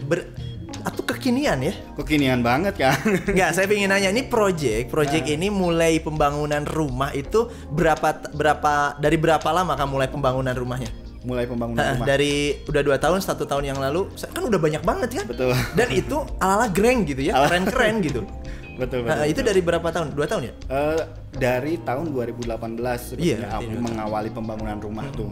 Ber 0.04 0.18
atau 0.80 1.02
kekinian 1.04 1.60
ya? 1.60 1.74
kekinian 1.94 2.40
banget 2.40 2.74
kan 2.78 2.96
Enggak, 3.30 3.52
saya 3.52 3.68
ingin 3.68 3.90
nanya 3.90 4.08
ini 4.08 4.24
project, 4.24 4.88
project 4.88 5.26
ini 5.28 5.50
mulai 5.50 5.98
pembangunan 5.98 6.64
rumah 6.64 7.12
itu 7.12 7.46
berapa 7.68 8.26
berapa 8.30 8.96
dari 8.96 9.14
berapa 9.14 9.44
lama 9.46 9.74
kan 9.74 9.84
mulai 9.84 10.08
pembangunan 10.08 10.50
rumahnya? 10.52 10.88
Mulai 11.20 11.44
pembangunan 11.44 11.84
rumah. 11.94 12.06
dari 12.06 12.34
udah 12.64 12.82
dua 12.82 12.96
tahun 12.96 13.20
satu 13.20 13.44
tahun 13.44 13.64
yang 13.66 13.78
lalu 13.78 14.08
kan 14.10 14.40
udah 14.40 14.56
banyak 14.56 14.80
banget 14.80 15.10
kan? 15.20 15.24
Betul. 15.28 15.52
dan 15.74 15.88
itu 15.90 16.16
ala 16.38 16.54
ala 16.54 16.66
greng 16.66 17.04
gitu 17.04 17.20
ya 17.20 17.36
Ala- 17.36 17.48
keren 17.48 17.64
keren 17.66 17.94
gitu. 18.00 18.22
Betul 18.80 19.04
betul, 19.04 19.28
itu 19.28 19.36
betul. 19.36 19.44
dari 19.44 19.60
berapa 19.60 19.88
tahun? 19.92 20.06
Dua 20.16 20.24
tahun 20.24 20.42
ya? 20.48 20.52
Eh, 20.72 21.02
dari 21.36 21.76
tahun 21.84 22.16
2018 22.16 22.48
sebetulnya 22.96 23.36
Iya, 23.36 23.52
aku 23.52 23.76
mengawali 23.76 24.30
pembangunan 24.32 24.80
rumah 24.80 25.04
tuh. 25.12 25.28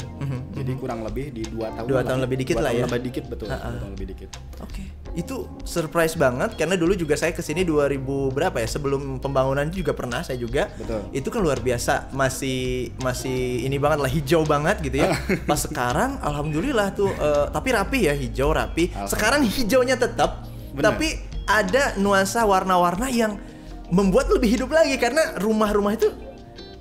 jadi 0.52 0.76
kurang 0.76 1.00
lebih 1.00 1.32
di 1.32 1.48
dua 1.48 1.72
tahun 1.72 1.88
Dua 1.88 2.04
tahun 2.04 2.20
lebih 2.28 2.36
dikit 2.44 2.60
Dua 2.60 2.64
lah 2.68 2.70
tahun 2.70 2.76
ya. 2.76 2.84
lebih 2.84 3.00
dikit 3.08 3.24
betul. 3.24 3.46
Ha-ha. 3.48 3.64
dua 3.64 3.78
tahun 3.80 3.92
lebih 3.96 4.06
dikit. 4.12 4.28
Oke 4.60 4.82
itu 5.18 5.50
surprise 5.66 6.14
banget 6.14 6.54
karena 6.54 6.78
dulu 6.78 6.94
juga 6.94 7.18
saya 7.18 7.34
ke 7.34 7.42
sini 7.42 7.66
2000 7.66 7.98
berapa 8.30 8.54
ya 8.62 8.68
sebelum 8.70 9.18
pembangunan 9.18 9.66
juga 9.66 9.90
pernah 9.90 10.22
saya 10.22 10.38
juga. 10.38 10.70
Betul. 10.78 11.10
itu 11.10 11.28
kan 11.34 11.42
luar 11.42 11.58
biasa 11.58 12.14
masih 12.14 12.94
masih 13.02 13.66
ini 13.66 13.82
banget 13.82 13.98
lah 13.98 14.10
hijau 14.10 14.46
banget 14.46 14.78
gitu 14.78 15.02
ya. 15.02 15.18
Pas 15.50 15.58
sekarang 15.58 16.22
alhamdulillah 16.22 16.94
tuh 16.94 17.10
eh, 17.10 17.46
tapi 17.50 17.74
rapi 17.74 18.06
ya 18.06 18.14
hijau 18.14 18.54
rapi. 18.54 18.94
Sekarang 19.10 19.42
hijaunya 19.42 19.98
tetap 19.98 20.46
Benar. 20.70 20.94
tapi 20.94 21.18
ada 21.50 21.98
nuansa 21.98 22.46
warna-warna 22.46 23.10
yang 23.10 23.42
membuat 23.90 24.30
lebih 24.30 24.54
hidup 24.54 24.70
lagi 24.70 24.94
karena 25.02 25.34
rumah-rumah 25.42 25.98
itu 25.98 26.14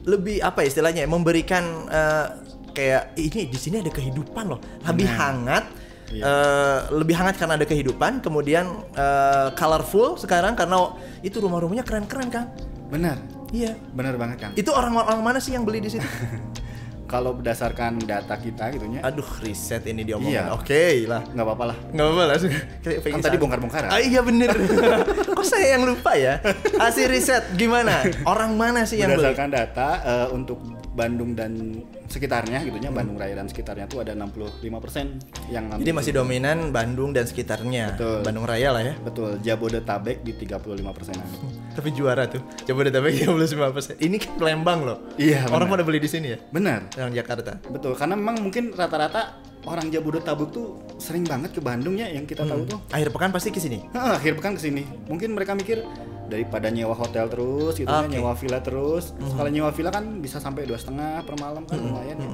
lebih 0.06 0.40
apa 0.46 0.62
ya 0.62 0.68
istilahnya 0.70 1.02
ya, 1.04 1.10
memberikan 1.10 1.64
eh, 1.90 2.26
kayak 2.78 3.18
ini 3.18 3.50
di 3.50 3.58
sini 3.58 3.82
ada 3.82 3.90
kehidupan 3.90 4.46
loh 4.46 4.62
lebih 4.86 5.10
hangat 5.10 5.66
Iya. 6.08 6.24
eh, 6.24 6.80
lebih 6.96 7.20
hangat 7.20 7.36
karena 7.36 7.60
ada 7.60 7.68
kehidupan 7.68 8.24
kemudian 8.24 8.66
eh, 8.96 9.52
colorful 9.54 10.16
sekarang 10.16 10.56
karena 10.56 10.96
itu 11.20 11.38
rumah-rumahnya 11.44 11.84
keren-keren 11.84 12.32
kan 12.32 12.46
benar. 12.88 13.20
Iya. 13.52 13.76
Benar 13.96 14.16
banget 14.16 14.38
kan 14.40 14.52
itu 14.56 14.72
orang-orang 14.72 15.20
mana 15.20 15.40
sih 15.44 15.52
yang 15.56 15.68
beli 15.68 15.84
di 15.84 15.92
situ? 15.92 16.04
Kalau 17.08 17.32
berdasarkan 17.32 18.04
data 18.04 18.36
kita 18.36 18.68
gitunya 18.76 19.00
aduh 19.00 19.24
riset 19.40 19.88
ini 19.88 20.04
diomongin. 20.04 20.44
Iya. 20.44 20.52
oke 20.52 21.08
lah. 21.08 21.24
Nggak 21.32 21.46
apa-apa 21.48 21.64
lah. 21.72 21.78
Nggak 21.96 22.04
apa-apa 22.04 22.24
pengen 22.84 23.16
Kan 23.16 23.22
tadi 23.24 23.38
bongkar-bongkaran. 23.40 23.90
ah, 23.96 24.02
iya 24.04 24.20
bener. 24.20 24.52
Kok 25.40 25.46
saya 25.48 25.80
yang 25.80 25.88
lupa 25.88 26.20
ya? 26.20 26.44
Hasil 26.76 27.08
riset 27.08 27.48
gimana? 27.56 28.04
Orang 28.28 28.60
mana 28.60 28.84
sih 28.84 29.00
yang 29.00 29.16
beli? 29.16 29.24
Berdasarkan 29.24 29.50
data 29.56 29.90
eh, 30.04 30.28
untuk 30.36 30.60
Bandung 30.92 31.32
dan 31.32 31.86
sekitarnya 32.08 32.64
gitunya 32.64 32.90
Bandung 32.90 33.20
Raya 33.20 33.36
dan 33.36 33.48
sekitarnya 33.52 33.86
tuh 33.92 34.02
ada 34.02 34.16
65% 34.16 35.52
yang 35.52 35.68
jadi 35.78 35.92
masih 35.92 36.12
dominan 36.16 36.72
Bandung 36.72 37.12
dan 37.12 37.28
sekitarnya. 37.28 38.00
Betul. 38.00 38.20
Bandung 38.24 38.46
Raya 38.48 38.70
lah 38.72 38.84
ya. 38.84 38.94
Betul. 39.00 39.38
Jabodetabek 39.44 40.24
di 40.24 40.34
35 40.34 40.96
persenan. 40.96 41.28
Tapi 41.76 41.90
juara 41.94 42.26
tuh. 42.26 42.42
Jabodetabek 42.66 43.28
35% 43.28 44.00
ini 44.02 44.18
kan 44.18 44.40
Lembang 44.40 44.80
loh. 44.88 44.98
Iya, 45.20 45.52
orang 45.52 45.68
benar. 45.68 45.84
pada 45.84 45.84
beli 45.84 46.00
di 46.00 46.10
sini 46.10 46.34
ya? 46.34 46.40
Benar. 46.40 46.88
Yang 46.96 47.12
Jakarta. 47.22 47.52
Betul. 47.68 47.94
Karena 48.00 48.16
memang 48.16 48.40
mungkin 48.40 48.72
rata-rata 48.72 49.38
orang 49.68 49.92
Jabodetabek 49.92 50.50
tuh 50.56 50.80
sering 50.98 51.28
banget 51.28 51.52
ke 51.52 51.60
Bandung 51.60 52.00
ya 52.00 52.08
yang 52.08 52.24
kita 52.24 52.48
tahu 52.48 52.64
tuh. 52.64 52.80
Akhir 52.90 53.12
pekan 53.12 53.36
pasti 53.36 53.52
ke 53.52 53.60
sini? 53.60 53.84
Akhir 53.92 54.40
pekan 54.40 54.56
ke 54.56 54.62
sini 54.64 54.88
mungkin 55.12 55.36
mereka 55.36 55.54
mikir 55.54 55.84
daripada 56.28 56.68
nyewa 56.68 56.92
hotel 56.92 57.32
terus 57.32 57.80
gitu 57.80 57.88
ya, 57.88 58.04
Oke. 58.04 58.16
nyewa 58.16 58.32
villa 58.36 58.60
terus. 58.64 59.12
Kalau 59.16 59.48
nyewa 59.52 59.72
villa 59.76 59.92
kan 59.92 60.24
bisa 60.24 60.40
sampai 60.40 60.64
dua 60.64 60.80
setengah 60.80 61.24
per 61.28 61.36
malam 61.40 61.68
kan 61.68 61.78
lumayan 61.80 62.18
ya. 62.20 62.32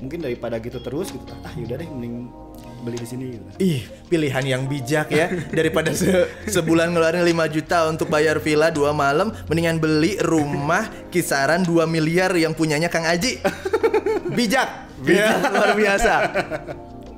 Mungkin 0.00 0.24
daripada 0.24 0.56
gitu 0.62 0.80
terus 0.80 1.12
gitu 1.12 1.24
ah 1.44 1.52
yaudah 1.58 1.76
deh 1.80 1.88
mending 1.88 2.32
beli 2.78 2.96
di 2.96 3.06
sini 3.06 3.24
gitu 3.32 3.44
Ih, 3.58 3.80
pilihan 4.06 4.44
yang 4.44 4.62
bijak 4.64 5.10
ya. 5.10 5.26
Daripada 5.58 5.90
se- 5.90 6.26
sebulan 6.46 6.90
ngeluarin 6.90 7.22
5 7.22 7.54
juta 7.54 7.86
untuk 7.86 8.06
bayar 8.06 8.38
villa 8.38 8.70
dua 8.70 8.90
malam, 8.92 9.34
mendingan 9.46 9.78
beli 9.78 10.16
rumah 10.18 10.86
kisaran 11.08 11.62
2 11.62 11.84
miliar 11.84 12.30
yang 12.34 12.52
punyanya 12.52 12.86
Kang 12.86 13.04
Aji. 13.04 13.42
Bijak. 14.38 14.90
Bijak 14.98 15.48
luar 15.48 15.72
biasa. 15.74 16.12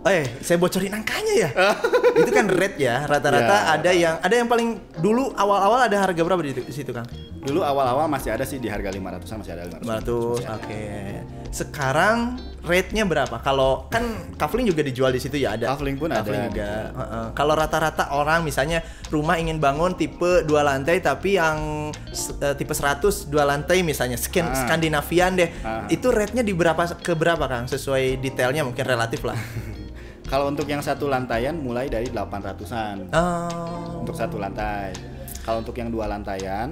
Eh, 0.00 0.24
saya 0.40 0.56
bocorin 0.56 0.96
angkanya 0.96 1.34
ya. 1.36 1.50
Itu 2.20 2.32
kan 2.32 2.48
rate 2.48 2.80
ya. 2.80 3.04
Rata-rata 3.04 3.52
Ya. 3.52 3.76
ada 3.76 3.90
yang 3.92 4.14
ada 4.18 4.32
yang 4.32 4.48
paling 4.48 4.80
dulu 4.96 5.28
awal-awal 5.36 5.84
ada 5.84 5.96
harga 6.00 6.20
berapa 6.24 6.40
di, 6.40 6.56
di 6.56 6.72
situ, 6.72 6.88
Kang? 6.90 7.04
dulu 7.40 7.64
awal-awal 7.64 8.04
masih 8.04 8.36
ada 8.36 8.44
sih 8.44 8.60
di 8.60 8.68
harga 8.68 8.92
500an 8.92 9.40
masih 9.40 9.52
ada 9.56 9.64
500 9.80 10.44
500. 10.44 10.56
Oke. 10.60 10.84
Sekarang 11.48 12.36
rate-nya 12.60 13.08
berapa? 13.08 13.40
Kalau 13.40 13.88
kan 13.88 14.04
kafling 14.36 14.68
juga 14.68 14.84
dijual 14.84 15.08
di 15.08 15.16
situ 15.18 15.40
ya 15.40 15.56
ada. 15.56 15.72
Kafling 15.72 15.96
pun 15.96 16.12
ada, 16.12 16.20
juga. 16.28 16.92
Heeh. 16.92 17.26
Kalau 17.32 17.56
rata-rata 17.56 18.12
orang 18.12 18.44
misalnya 18.44 18.84
rumah 19.08 19.40
ingin 19.40 19.56
bangun 19.56 19.96
tipe 19.96 20.44
dua 20.44 20.60
lantai 20.60 21.00
tapi 21.00 21.40
yang 21.40 21.88
eh, 22.44 22.54
tipe 22.54 22.76
100 22.76 23.00
dua 23.26 23.48
lantai 23.48 23.80
misalnya 23.80 24.20
skin 24.20 24.44
Ah. 24.44 24.68
Skandinavian 24.68 25.32
deh. 25.40 25.48
Ah. 25.64 25.88
Itu 25.88 26.12
rate-nya 26.12 26.44
di 26.44 26.52
berapa 26.52 26.92
ke 27.00 27.16
berapa 27.16 27.48
Kang? 27.48 27.64
Sesuai 27.66 28.20
detailnya 28.20 28.68
mungkin 28.68 28.84
relatif 28.84 29.24
lah. 29.24 29.36
kalau 30.30 30.46
untuk 30.46 30.64
yang 30.64 30.78
satu 30.78 31.10
lantaian 31.10 31.52
mulai 31.52 31.90
dari 31.90 32.06
800an 32.06 33.10
Oh. 33.10 34.00
untuk 34.00 34.14
satu 34.14 34.38
lantai 34.38 34.94
kalau 35.42 35.60
untuk 35.60 35.74
yang 35.74 35.90
dua 35.90 36.06
lantaian 36.06 36.70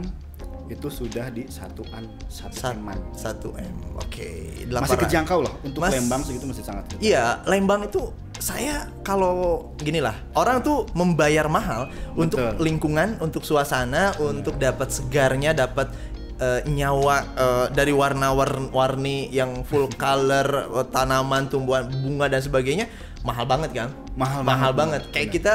itu 0.68 0.86
sudah 0.86 1.26
di 1.28 1.48
satuan 1.48 2.04
satu 2.28 2.52
Sat- 2.54 2.76
eman 2.76 3.00
satu 3.10 3.56
M. 3.56 3.72
Oke. 3.96 4.62
masih 4.62 4.94
800. 4.94 5.02
kejangkau 5.02 5.38
loh 5.40 5.54
untuk 5.62 5.80
Mas- 5.80 5.96
Lembang 5.96 6.20
segitu 6.20 6.44
masih 6.44 6.60
sangat 6.60 6.84
kejangkau. 6.86 7.02
Iya, 7.02 7.24
Lembang 7.42 7.80
itu 7.82 8.12
saya 8.38 8.86
kalau 9.00 9.34
gini 9.74 9.98
lah, 9.98 10.12
orang 10.32 10.60
tuh 10.60 10.84
membayar 10.92 11.48
mahal 11.48 11.88
untuk 12.14 12.36
Betul. 12.38 12.60
lingkungan, 12.62 13.16
untuk 13.18 13.42
suasana, 13.42 14.12
untuk 14.20 14.60
dapat 14.60 14.92
segarnya, 14.92 15.56
dapat 15.56 15.88
eh, 16.36 16.62
nyawa 16.68 17.16
eh, 17.34 17.66
dari 17.72 17.90
warna-warni 17.90 19.26
yang 19.28 19.64
full 19.64 19.88
color, 19.96 20.68
tanaman, 20.86 21.48
tumbuhan, 21.48 21.88
bunga 21.88 22.28
dan 22.28 22.38
sebagainya, 22.38 22.86
mahal 23.22 23.44
banget 23.44 23.70
kan? 23.72 23.88
Mahal 24.14 24.40
mahal 24.42 24.70
banget, 24.72 25.02
banget. 25.04 25.14
Kayak 25.14 25.28
kita 25.32 25.52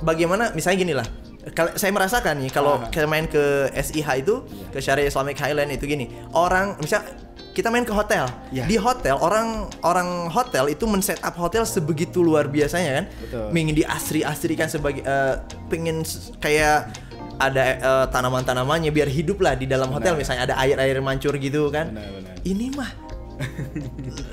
bagaimana 0.00 0.52
misalnya 0.52 0.78
gini 0.78 0.94
lah. 0.94 1.08
Kalau 1.48 1.72
saya 1.74 1.88
merasakan 1.90 2.44
nih 2.44 2.50
kalau 2.50 2.76
Ah. 2.76 2.92
kita 2.92 3.08
main 3.08 3.24
ke 3.24 3.72
SIH 3.72 4.20
itu 4.20 4.44
ke 4.68 4.78
Syariah 4.78 5.08
Islamic 5.08 5.32
Highland 5.34 5.72
itu 5.72 5.88
gini 5.88 6.04
orang 6.36 6.76
misal 6.76 7.00
kita 7.56 7.72
main 7.72 7.82
ke 7.82 7.90
hotel 7.90 8.28
Iya. 8.52 8.68
di 8.68 8.76
hotel 8.76 9.16
orang 9.16 9.64
orang 9.80 10.28
hotel 10.28 10.68
itu 10.68 10.84
men 10.84 11.00
up 11.00 11.34
hotel 11.34 11.64
sebegitu 11.64 12.20
luar 12.20 12.46
biasanya 12.46 13.00
kan 13.00 13.04
Betul. 13.08 13.56
ingin 13.56 13.76
diasri-asrikan 13.80 14.68
sebagai 14.68 15.00
eh, 15.00 15.34
pengen 15.66 16.04
kayak 16.36 16.92
ada 17.40 17.62
eh, 17.80 18.06
tanaman-tanamannya 18.12 18.92
biar 18.92 19.08
hidup 19.08 19.40
lah 19.40 19.56
di 19.56 19.64
dalam 19.64 19.88
hotel 19.88 20.14
Benar. 20.14 20.20
misalnya 20.20 20.42
ada 20.52 20.54
air-air 20.60 21.00
mancur 21.00 21.32
gitu 21.34 21.72
kan 21.72 21.96
Benar, 21.96 22.12
benar. 22.12 22.34
ini 22.44 22.66
mah 22.76 22.90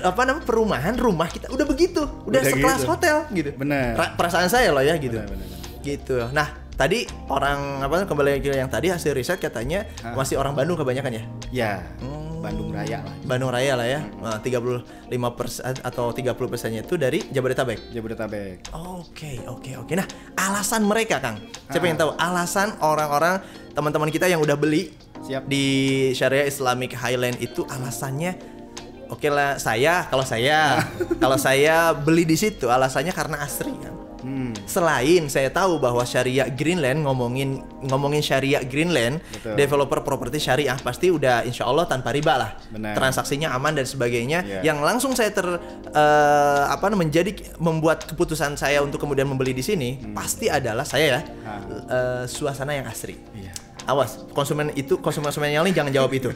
apa 0.02 0.20
namanya 0.22 0.42
perumahan 0.42 0.94
rumah 0.94 1.26
kita 1.26 1.46
udah 1.48 1.62
begitu 1.64 2.02
udah, 2.24 2.26
Udah 2.26 2.42
sekelas 2.44 2.80
gitu. 2.80 2.90
hotel 2.90 3.16
gitu 3.30 3.50
Benar. 3.54 3.94
Ra- 3.94 4.12
perasaan 4.14 4.46
saya 4.46 4.70
loh 4.70 4.80
ya 4.80 4.94
gitu 4.96 5.16
Benar, 5.16 5.30
benar, 5.30 5.46
benar. 5.46 5.80
gitu 5.80 6.16
nah 6.30 6.48
tadi 6.72 6.98
orang 7.26 7.58
apa 7.80 8.04
kembali 8.04 8.38
ke 8.38 8.52
yang 8.52 8.68
tadi 8.68 8.88
hasil 8.88 9.12
riset 9.12 9.38
katanya 9.38 9.86
Hah? 10.00 10.12
masih 10.12 10.36
orang 10.36 10.52
Bandung 10.52 10.76
kebanyakan 10.76 11.12
ya 11.12 11.22
ya 11.50 11.72
Hmm. 11.98 12.44
Bandung 12.44 12.70
Raya 12.70 13.00
lah 13.00 13.14
Bandung 13.24 13.50
Raya 13.50 13.74
lah 13.74 13.88
ya 13.88 14.00
Nah, 14.20 14.38
35 14.38 14.84
persen 15.32 15.72
atau 15.74 16.12
30 16.12 16.36
persennya 16.46 16.80
itu 16.80 16.94
dari 16.94 17.24
Jabodetabek 17.26 17.90
Jabodetabek 17.90 18.70
Oke, 18.70 19.40
oke, 19.42 19.72
oke. 19.76 19.92
Nah, 19.92 20.06
alasan 20.36 20.84
mereka, 20.84 21.18
Kang. 21.18 21.40
Saya 21.66 21.80
pengen 21.80 21.96
tahu 21.96 22.12
alasan 22.14 22.76
orang-orang 22.78 23.40
teman-teman 23.72 24.08
kita 24.08 24.24
yang 24.24 24.38
udah 24.38 24.54
beli 24.54 24.94
Siap. 25.18 25.48
di 25.48 25.64
Syariah 26.12 26.46
Islamic 26.46 26.92
Highland 26.92 27.40
itu 27.40 27.64
alasannya 27.66 28.36
Oke 29.06 29.30
lah, 29.30 29.56
saya 29.62 30.06
kalau 30.10 30.26
saya 30.26 30.82
kalau 31.22 31.38
saya 31.38 31.94
beli 31.94 32.26
di 32.26 32.34
situ 32.34 32.66
alasannya 32.66 33.14
karena 33.14 33.42
asri 33.42 33.74
kan. 33.78 33.94
Hmm. 34.26 34.50
Selain 34.66 35.22
saya 35.30 35.46
tahu 35.54 35.78
bahwa 35.78 36.02
syariah 36.02 36.50
Greenland 36.50 37.06
ngomongin 37.06 37.62
ngomongin 37.86 38.18
syariah 38.18 38.58
Greenland, 38.66 39.22
Betul. 39.22 39.54
developer 39.54 40.02
properti 40.02 40.42
syariah 40.42 40.74
pasti 40.82 41.14
udah 41.14 41.46
insya 41.46 41.62
Allah 41.62 41.86
tanpa 41.86 42.10
riba 42.10 42.34
lah, 42.34 42.50
Benar. 42.74 42.98
transaksinya 42.98 43.54
aman 43.54 43.78
dan 43.78 43.86
sebagainya. 43.86 44.42
Iya. 44.42 44.60
Yang 44.66 44.78
langsung 44.82 45.12
saya 45.14 45.30
ter 45.30 45.46
eh, 45.94 46.64
apa 46.66 46.90
menjadi 46.90 47.38
membuat 47.62 48.02
keputusan 48.02 48.58
saya 48.58 48.82
untuk 48.82 48.98
kemudian 48.98 49.30
membeli 49.30 49.54
di 49.54 49.62
sini 49.62 50.02
pasti 50.10 50.50
adalah 50.50 50.82
saya 50.82 51.06
ya 51.06 51.20
eh, 51.86 52.24
suasana 52.26 52.74
yang 52.74 52.90
asri. 52.90 53.14
Iya. 53.30 53.45
Awas, 53.86 54.26
konsumen 54.34 54.74
itu 54.74 54.98
konsumen-konsumen 54.98 55.46
yang 55.54 55.62
lain 55.62 55.70
jangan 55.70 55.94
jawab 55.94 56.10
itu. 56.10 56.26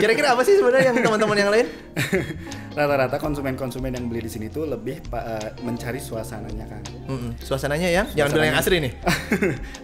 Kira-kira 0.00 0.32
apa 0.32 0.40
sih 0.48 0.56
sebenarnya 0.56 0.96
yang 0.96 1.04
teman-teman 1.04 1.36
yang 1.36 1.50
lain? 1.52 1.66
Rata-rata 2.78 3.20
konsumen-konsumen 3.20 3.92
yang 3.92 4.08
beli 4.08 4.24
di 4.24 4.30
sini 4.32 4.48
tuh 4.48 4.64
lebih 4.64 5.04
eh, 5.12 5.48
mencari 5.60 6.00
suasananya 6.00 6.64
kan. 6.64 6.82
Mm-mm. 7.04 7.36
Suasananya 7.44 7.88
yang 7.92 8.06
jangan 8.16 8.32
bilang 8.32 8.48
yang 8.48 8.58
asri 8.58 8.80
nih. 8.80 8.92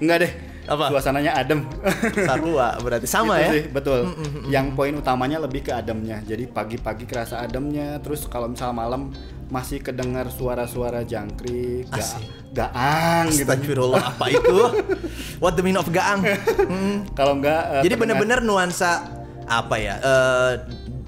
Enggak 0.00 0.17
deh. 0.25 0.33
Apa? 0.67 0.85
Suasananya 0.91 1.33
adem. 1.37 1.69
Sarua 2.26 2.81
berarti 2.81 3.07
sama 3.07 3.38
Itu 3.38 3.45
ya. 3.45 3.50
sih, 3.53 3.65
betul. 3.71 4.00
Yang 4.49 4.67
poin 4.73 4.97
utamanya 4.97 5.38
lebih 5.38 5.69
ke 5.69 5.76
ademnya. 5.76 6.25
Jadi 6.25 6.49
pagi-pagi 6.49 7.05
kerasa 7.05 7.45
ademnya, 7.45 8.00
terus 8.00 8.25
kalau 8.26 8.49
misal 8.50 8.73
malam 8.73 9.12
masih 9.47 9.79
kedengar 9.79 10.26
suara-suara 10.26 11.07
jangkrik, 11.07 11.87
ga- 11.87 12.19
gaang 12.53 13.31
gitu. 13.31 13.47
Astagfirullah 13.47 14.03
apa 14.15 14.26
itu? 14.29 14.59
What 15.43 15.55
the 15.55 15.62
meaning 15.62 15.79
of 15.79 15.87
gaang? 15.88 16.26
Mm. 16.67 17.15
Kalau 17.15 17.38
enggak 17.38 17.62
eh, 17.79 17.83
Jadi 17.87 17.95
benar-benar 17.95 18.43
nuansa 18.43 19.07
apa 19.47 19.79
ya? 19.79 19.95
eh, 20.03 20.53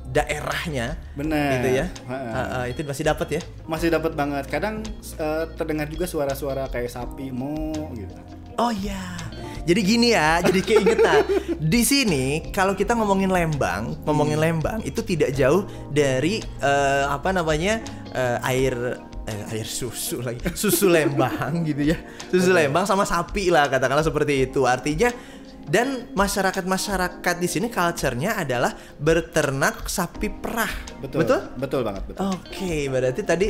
daerahnya 0.09 0.97
Benar. 1.13 1.61
gitu 1.61 1.69
ya. 1.83 1.87
Ah, 2.09 2.63
ah, 2.63 2.65
itu 2.65 2.81
masih 2.81 3.05
dapat 3.05 3.29
ya. 3.39 3.41
masih 3.67 3.89
dapat 3.91 4.15
banget. 4.15 4.45
Kadang 4.47 4.81
eh, 5.19 5.45
terdengar 5.53 5.91
juga 5.91 6.07
suara-suara 6.07 6.71
kayak 6.71 6.89
sapi 6.89 7.29
mo 7.29 7.75
gitu. 7.93 8.15
Oh 8.57 8.71
iya. 8.71 9.19
Jadi 9.65 9.81
gini 9.83 10.09
ya, 10.15 10.43
jadi 10.45 10.61
keingetan. 10.63 11.23
Di 11.73 11.83
sini 11.83 12.51
kalau 12.55 12.77
kita 12.77 12.95
ngomongin 12.95 13.31
Lembang, 13.33 13.99
ngomongin 14.05 14.39
Lembang 14.39 14.81
itu 14.85 15.01
tidak 15.03 15.35
jauh 15.35 15.67
dari 15.91 16.43
eh, 16.61 17.05
apa 17.07 17.35
namanya 17.35 17.83
eh, 18.13 18.39
air 18.47 18.75
eh, 19.27 19.53
air 19.55 19.67
susu 19.67 20.23
lagi, 20.23 20.43
susu 20.55 20.87
Lembang 20.95 21.65
gitu 21.67 21.95
ya, 21.95 21.99
susu 22.31 22.55
Lembang 22.55 22.87
sama 22.87 23.03
sapi 23.09 23.51
lah 23.51 23.67
katakanlah 23.67 24.07
seperti 24.07 24.51
itu. 24.51 24.65
Artinya 24.69 25.11
dan 25.69 26.09
masyarakat-masyarakat 26.17 27.35
di 27.37 27.49
sini 27.49 27.69
culture-nya 27.69 28.41
adalah 28.41 28.73
berternak 28.97 29.85
sapi 29.85 30.33
perah. 30.33 30.73
Betul. 31.05 31.19
Betul? 31.23 31.41
Betul 31.61 31.81
banget, 31.85 32.03
betul. 32.09 32.25
Oke, 32.33 32.89
berarti 32.89 33.21
tadi 33.21 33.49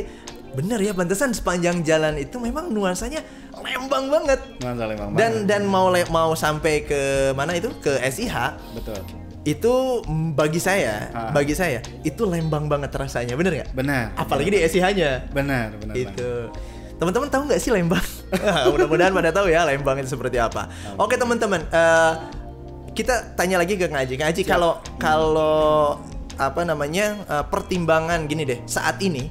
bener 0.51 0.79
ya 0.79 0.91
pantesan 0.91 1.29
sepanjang 1.29 1.81
jalan 1.81 2.15
itu 2.15 2.37
memang 2.37 2.67
nuansanya 2.67 3.21
Lembang 3.51 4.07
banget. 4.07 4.39
Nuansa 4.57 4.83
Lembang 4.85 5.09
dan 5.11 5.31
banget. 5.35 5.45
dan 5.45 5.61
mau 5.63 5.87
le- 5.87 6.07
mau 6.07 6.31
sampai 6.33 6.81
ke 6.81 7.01
mana 7.33 7.53
itu? 7.53 7.69
Ke 7.77 7.99
SIH 8.01 8.35
betul. 8.73 8.95
itu 9.41 9.73
mm, 10.01 10.33
bagi 10.33 10.57
saya 10.57 11.09
Ah. 11.09 11.29
bagi 11.29 11.51
saya 11.53 11.79
itu 12.01 12.23
lembang 12.23 12.65
banget 12.65 12.89
rasanya. 12.89 13.33
Bener 13.33 13.51
nggak? 13.55 13.69
Benar. 13.73 14.15
apalagi 14.15 14.49
di 14.49 14.59
SIH-nya 14.61 15.27
benar, 15.29 15.75
benar 15.75 15.91
banget. 15.91 16.11
itu 16.11 16.29
teman-teman 16.95 17.27
tahu 17.27 17.41
nggak 17.45 17.57
sih 17.57 17.69
Lembang? 17.69 18.03
Mudah-mudahan 18.71 19.11
pada 19.11 19.31
tahu 19.31 19.47
ya 19.47 19.63
Lembang 19.63 19.95
itu 19.97 20.09
seperti 20.09 20.37
apa. 20.37 20.67
Oke 20.95 21.15
teman-teman 21.15 21.63
eh, 21.65 22.13
kita 22.91 23.33
tanya 23.33 23.57
lagi 23.57 23.75
ke 23.75 23.85
Ngaji. 23.85 24.15
Ngaji 24.17 24.41
kalau 24.43 24.71
kalau 24.95 25.99
apa 26.35 26.61
namanya 26.61 27.05
eh, 27.21 27.45
pertimbangan 27.45 28.23
gini 28.25 28.43
deh. 28.45 28.59
Saat 28.65 28.99
ini 28.99 29.27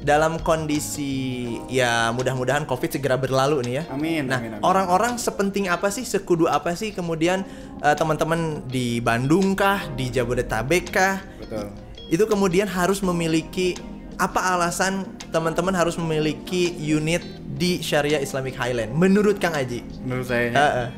dalam 0.00 0.40
kondisi 0.40 1.44
ya 1.68 2.08
mudah-mudahan 2.16 2.64
COVID 2.64 2.90
segera 2.96 3.20
berlalu 3.20 3.60
nih 3.68 3.74
ya. 3.80 3.84
Amin, 3.92 4.24
Nah, 4.26 4.40
amin, 4.40 4.50
amin. 4.56 4.64
orang-orang 4.64 5.20
sepenting 5.20 5.68
apa 5.68 5.92
sih, 5.92 6.08
sekudu 6.08 6.48
apa 6.48 6.72
sih 6.72 6.90
kemudian 6.96 7.44
eh, 7.84 7.94
teman-teman 7.96 8.64
di 8.64 8.98
Bandung 9.04 9.52
kah, 9.52 9.84
di 9.92 10.08
Jabodetabek 10.08 10.84
kah, 10.88 11.20
Betul. 11.36 11.68
itu 12.08 12.24
kemudian 12.24 12.64
harus 12.68 13.04
memiliki 13.04 13.76
apa 14.16 14.56
alasan 14.56 15.04
teman-teman 15.32 15.72
harus 15.72 15.96
memiliki 15.96 16.72
unit 16.76 17.24
di 17.56 17.80
Syariah 17.80 18.20
Islamic 18.20 18.56
Highland 18.56 18.92
menurut 18.96 19.36
Kang 19.36 19.52
Aji? 19.52 19.84
Menurut 20.04 20.28
saya 20.28 20.48
eh. 20.48 20.88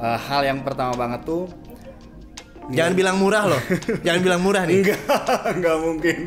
eh, 0.00 0.18
hal 0.28 0.44
yang 0.44 0.60
pertama 0.60 0.92
banget 0.96 1.24
tuh 1.24 1.48
Jangan 2.68 2.92
bilang 2.92 3.16
murah 3.16 3.48
loh. 3.48 3.62
Jangan 4.04 4.20
bilang 4.20 4.40
murah 4.44 4.68
nih. 4.68 4.84
enggak 4.84 5.00
enggak 5.56 5.76
mungkin. 5.80 6.18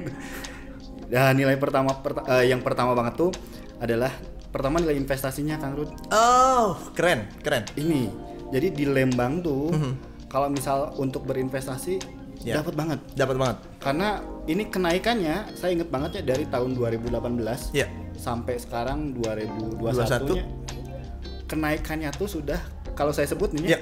Ya 1.12 1.28
nilai 1.30 1.56
pertama 1.56 1.92
perta- 1.94 2.24
eh, 2.32 2.48
yang 2.48 2.64
pertama 2.64 2.96
banget 2.96 3.20
tuh 3.20 3.32
adalah 3.78 4.10
pertama 4.48 4.80
nilai 4.80 4.96
investasinya 4.96 5.56
Kang 5.58 5.76
Rud. 5.76 5.92
Oh, 6.10 6.80
keren, 6.92 7.28
keren. 7.38 7.68
Ini. 7.74 8.08
Jadi 8.50 8.68
di 8.72 8.86
Lembang 8.86 9.40
tuh 9.40 9.76
kalau 10.26 10.48
misal 10.48 10.96
untuk 10.96 11.24
berinvestasi. 11.24 12.24
Ya. 12.42 12.58
dapat 12.58 12.74
banget. 12.74 13.00
Dapat 13.14 13.36
banget. 13.38 13.58
Karena 13.78 14.18
ini 14.48 14.66
kenaikannya 14.66 15.54
saya 15.54 15.78
inget 15.78 15.88
banget 15.88 16.18
ya 16.18 16.22
dari 16.26 16.50
tahun 16.50 16.74
2018 16.74 17.70
Ya. 17.70 17.86
sampai 18.18 18.58
sekarang 18.58 19.14
2021 19.14 19.78
nya 20.34 20.46
kenaikannya 21.46 22.10
tuh 22.12 22.26
sudah 22.28 22.58
kalau 22.92 23.12
saya 23.12 23.30
sebut 23.30 23.54
nih 23.54 23.64
Ya. 23.68 23.80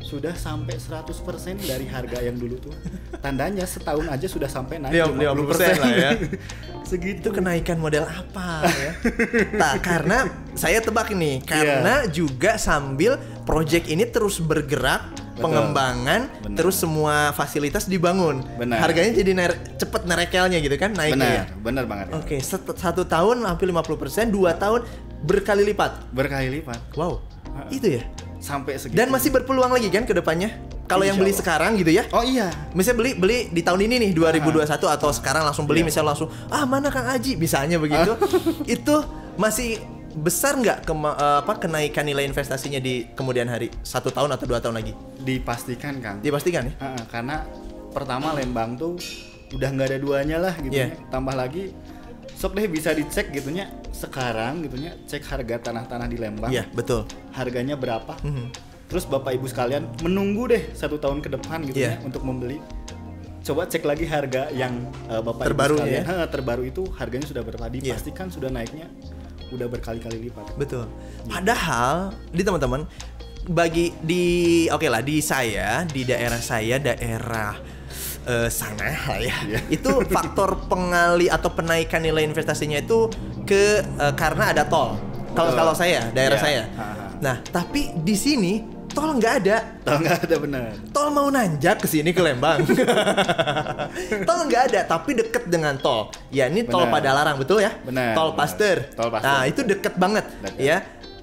Sudah 0.00 0.32
sampai 0.32 0.74
100% 0.74 1.14
dari 1.60 1.86
harga 1.86 2.18
yang 2.18 2.34
dulu 2.34 2.56
tuh. 2.58 2.74
Tandanya 3.20 3.62
setahun 3.62 4.08
aja 4.08 4.26
sudah 4.26 4.48
sampai 4.48 4.80
naik 4.80 4.96
Lima- 4.96 5.32
50% 5.36 5.76
lah 5.76 5.92
ya. 5.92 6.10
Segitu 6.90 7.20
Itu 7.20 7.30
kenaikan 7.30 7.78
model 7.78 8.02
apa 8.02 8.66
ya? 8.66 8.92
Nah, 9.54 9.78
karena 9.78 10.26
saya 10.52 10.80
tebak 10.80 11.12
Iya. 11.12 11.20
nih, 11.20 11.36
karena 11.44 11.94
juga 12.06 12.56
sambil 12.56 13.14
project 13.44 13.86
ini 13.86 14.02
terus 14.04 14.40
bergerak, 14.40 15.06
Betul. 15.14 15.42
pengembangan, 15.46 16.20
Benar. 16.42 16.56
terus 16.58 16.76
semua 16.76 17.30
fasilitas 17.30 17.86
dibangun. 17.86 18.42
Benar. 18.58 18.82
Harganya 18.82 19.12
jadi 19.12 19.32
ner- 19.32 19.60
cepet 19.76 20.02
nerekelnya 20.02 20.58
gitu 20.58 20.74
kan 20.74 20.90
naiknya. 20.90 21.14
ya? 21.22 21.44
benar, 21.46 21.46
benar 21.62 21.84
banget. 21.86 22.06
ya. 22.10 22.14
Oke, 22.18 22.36
set- 22.40 22.74
satu 22.74 23.04
tahun 23.04 23.44
hampir 23.44 23.66
50%, 23.66 24.32
dua 24.32 24.54
tahun 24.54 24.82
berkali 25.20 25.62
lipat. 25.66 26.10
Berkali 26.10 26.48
lipat 26.50 26.80
Wow, 26.94 27.22
itu 27.68 28.00
ya. 28.00 28.02
Sampai 28.40 28.74
segitu. 28.74 28.96
Dan 28.96 29.08
masih 29.08 29.30
berpeluang 29.30 29.70
lagi 29.70 29.86
kan 29.86 30.02
ke 30.02 30.12
depannya? 30.12 30.56
Kalau 30.84 31.04
yang 31.04 31.14
beli 31.14 31.30
Allah. 31.30 31.38
sekarang 31.38 31.72
gitu 31.76 31.92
ya? 31.92 32.02
Oh 32.10 32.20
iya. 32.20 32.50
Misalnya 32.72 32.98
beli 32.98 33.10
beli 33.14 33.38
di 33.48 33.62
tahun 33.62 33.84
ini 33.84 33.94
nih 34.00 34.10
2021 34.10 34.66
atau 34.90 35.08
sekarang 35.10 35.44
langsung 35.44 35.62
beli 35.62 35.80
Iya. 35.80 35.86
misalnya 35.86 36.08
langsung 36.10 36.28
ah 36.48 36.64
mana 36.64 36.88
Kang 36.88 37.06
Aji 37.06 37.36
misalnya 37.36 37.78
begitu 37.78 38.18
itu 38.68 38.96
masih 39.36 39.78
besar 40.12 40.58
nggak 40.58 40.82
kema- 40.82 41.14
eh, 41.14 41.38
apa 41.40 41.54
kenaikan 41.56 42.02
nilai 42.02 42.26
investasinya 42.26 42.78
di 42.78 43.06
kemudian 43.08 43.46
hari 43.46 43.70
satu 43.80 44.10
tahun 44.10 44.34
atau 44.34 44.42
dua 44.44 44.58
tahun 44.58 44.74
lagi 44.74 44.90
Dipastikan 45.16 46.02
Kang. 46.02 46.18
dipastikan 46.18 46.66
ya 46.66 46.74
karena 47.06 47.46
pertama 47.88 48.34
Lembang 48.34 48.74
tuh 48.74 48.98
udah 49.50 49.68
nggak 49.68 49.86
ada 49.86 49.98
duanya 49.98 50.36
lah 50.40 50.54
gitu 50.56 50.74
Iya. 50.74 50.90
ya. 50.90 50.98
Tambah 51.08 51.34
lagi 51.34 51.70
sok 52.40 52.56
deh 52.56 52.64
bisa 52.66 52.90
dicek 52.90 53.28
gitunya 53.30 53.68
sekarang 53.92 54.64
gitunya 54.64 54.96
cek 55.04 55.20
harga 55.22 55.60
tanah-tanah 55.60 56.08
di 56.08 56.16
Lembang. 56.16 56.48
iya 56.48 56.64
betul 56.72 57.04
Harganya 57.30 57.76
berapa? 57.76 58.16
Mhm. 58.24 58.48
Terus 58.88 59.04
Bapak 59.04 59.36
Ibu 59.36 59.44
sekalian 59.44 59.84
menunggu 60.00 60.48
deh 60.48 60.72
satu 60.72 60.96
tahun 60.96 61.20
ke 61.20 61.30
depan 61.30 61.62
gitu 61.62 61.78
Iya. 61.78 62.00
ya 62.00 62.02
untuk 62.02 62.24
membeli. 62.24 62.58
Coba 63.40 63.64
cek 63.64 63.84
lagi 63.84 64.02
harga 64.04 64.48
yang 64.50 64.72
uh, 65.06 65.20
Bapak 65.20 65.46
Terbaru 65.46 65.76
Ibu 65.76 65.84
sekalian 65.84 66.02
ya? 66.02 66.26
terbaru 66.26 66.62
itu 66.64 66.82
harganya 66.96 67.26
sudah 67.28 67.42
berapa? 67.44 67.68
Iya. 67.68 67.92
Dipastikan 67.92 68.26
sudah 68.32 68.48
naiknya 68.48 68.88
udah 69.50 69.66
berkali-kali 69.66 70.30
lipat. 70.30 70.46
betul 70.54 70.86
padahal 71.26 72.14
di 72.30 72.38
teman-teman 72.40 72.86
bagi 73.46 73.90
di 73.98 74.22
oke 74.70 74.86
lah 74.86 75.02
di 75.02 75.18
saya 75.18 75.82
di 75.84 76.06
daerah 76.06 76.38
saya 76.38 76.78
daerah 76.78 77.58
eh, 78.22 78.48
sana 78.48 78.84
lah 78.84 79.18
ya 79.18 79.36
Iya. 79.42 79.60
itu 79.76 79.90
faktor 80.06 80.66
pengali 80.66 81.26
atau 81.26 81.48
penaikan 81.48 81.98
nilai 81.98 82.22
investasinya 82.22 82.76
itu 82.76 83.08
ke 83.42 83.62
eh, 83.80 84.14
karena 84.14 84.50
ada 84.50 84.64
tol 84.64 84.96
kalau 85.30 85.48
Betul. 85.48 85.58
kalau 85.58 85.74
saya 85.74 86.10
daerah 86.10 86.34
Iya. 86.34 86.42
saya 86.42 86.62
Ha, 86.70 86.84
ha. 86.84 87.04
nah 87.18 87.36
tapi 87.44 87.94
di 87.94 88.14
sini 88.14 88.52
tol 88.88 89.14
nggak 89.14 89.34
ada 89.38 89.56
Tahu 89.80 89.96
nggak 90.00 90.18
ada 90.20 90.36
benar. 90.36 90.66
tol 90.90 91.08
mau 91.08 91.28
nanjak 91.28 91.78
ke 91.78 91.86
sini 91.86 92.10
ke 92.10 92.18
Lembang 92.18 92.58
tol 94.26 94.40
nggak 94.44 94.62
ada 94.66 94.80
tapi 94.84 95.14
deket 95.14 95.46
dengan 95.46 95.76
tol 95.76 96.10
ya 96.28 96.46
ini 96.46 96.64
tol 96.64 96.82
Benar. 96.82 96.92
Padalarang 96.92 97.36
betul 97.36 97.60
ya 97.60 97.70
Benar, 97.80 98.12
tol. 98.12 98.34
Pasteur 98.34 98.90
Tol 98.90 99.08
Pasteur. 99.08 99.28
nah 99.28 99.42
itu 99.44 99.60
deket 99.62 99.94
banget 99.94 100.24
Deket. 100.40 100.58
ya 100.58 100.78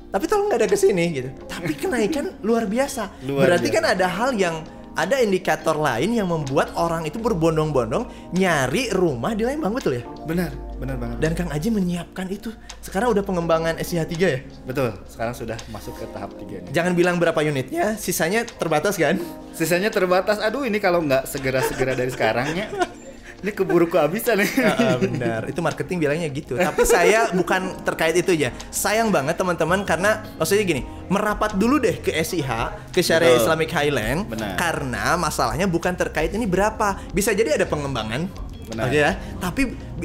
tapi 0.08 0.24
tol 0.26 0.48
nggak 0.48 0.58
ada 0.58 0.68
ke 0.68 0.78
sini 0.78 1.06
gitu 1.14 1.30
tapi 1.46 1.76
kenaikan 1.76 2.32
luar 2.40 2.64
biasa 2.66 3.12
Luar 3.26 3.44
berarti 3.46 3.68
biasa. 3.68 3.78
kan 3.78 3.92
ada 3.92 4.08
hal 4.08 4.30
yang 4.34 4.56
ada 4.98 5.16
indikator 5.18 5.78
lain 5.78 6.12
yang 6.12 6.26
membuat 6.26 6.74
orang 6.74 7.06
itu 7.06 7.16
berbondong-bondong 7.16 8.10
nyari 8.34 8.90
rumah 8.90 9.32
di 9.32 9.46
Lembang 9.46 9.72
betul 9.72 9.96
ya 9.96 10.04
Benar, 10.26 10.50
benar 10.76 10.98
banget. 10.98 11.18
dan 11.22 11.32
Kang 11.32 11.50
Aji 11.50 11.70
menyiapkan 11.70 12.26
itu 12.28 12.50
sekarang 12.82 13.14
udah 13.14 13.22
pengembangan 13.22 13.78
SIH 13.78 14.10
3 14.10 14.18
ya 14.28 14.40
Betul, 14.66 14.98
sekarang 15.06 15.32
sudah 15.32 15.56
masuk 15.70 15.94
ke 15.96 16.06
tahap 16.10 16.34
tiga 16.36 16.60
nih. 16.60 16.72
jangan 16.74 16.92
bilang 16.92 17.16
berapa 17.16 17.38
unitnya 17.40 17.94
sisanya 17.96 18.44
terbatas 18.44 18.98
kan 18.98 19.22
Sisanya 19.54 19.90
terbatas. 19.90 20.38
Aduh, 20.38 20.66
ini 20.66 20.78
kalau 20.78 21.02
nggak 21.02 21.26
segera-segera 21.26 21.94
dari 21.94 22.14
sekarang 22.14 22.54
ya. 22.54 22.70
Ini 23.38 23.52
keburu 23.54 23.86
kehabisan 23.86 24.42
nih. 24.42 24.50
Heeh, 24.50 24.96
benar. 24.98 25.42
Itu 25.46 25.62
marketing 25.62 25.98
bilangnya 26.02 26.30
gitu. 26.34 26.58
Tapi 26.58 26.82
saya 26.90 27.30
bukan 27.30 27.86
terkait 27.86 28.18
itu 28.18 28.34
ya. 28.34 28.50
Sayang 28.74 29.14
banget 29.14 29.38
teman-teman 29.38 29.86
karena 29.86 30.26
maksudnya 30.42 30.66
gini, 30.66 30.82
merapat 31.06 31.54
dulu 31.54 31.78
deh 31.78 32.02
ke 32.02 32.10
SIH, 32.18 32.50
ke 32.90 33.06
Syariah. 33.06 33.38
Islamic 33.38 33.70
Highland 33.70 34.26
Benar. 34.26 34.58
karena 34.58 35.14
masalahnya 35.22 35.70
bukan 35.70 35.94
terkait 35.94 36.34
ini 36.34 36.50
berapa. 36.50 36.98
Bisa 37.14 37.30
jadi 37.38 37.62
ada 37.62 37.70
pengembangan. 37.70 38.47
Benar. 38.68 38.92
Oke 38.92 38.98
ya. 39.00 39.12
Tapi 39.40 39.62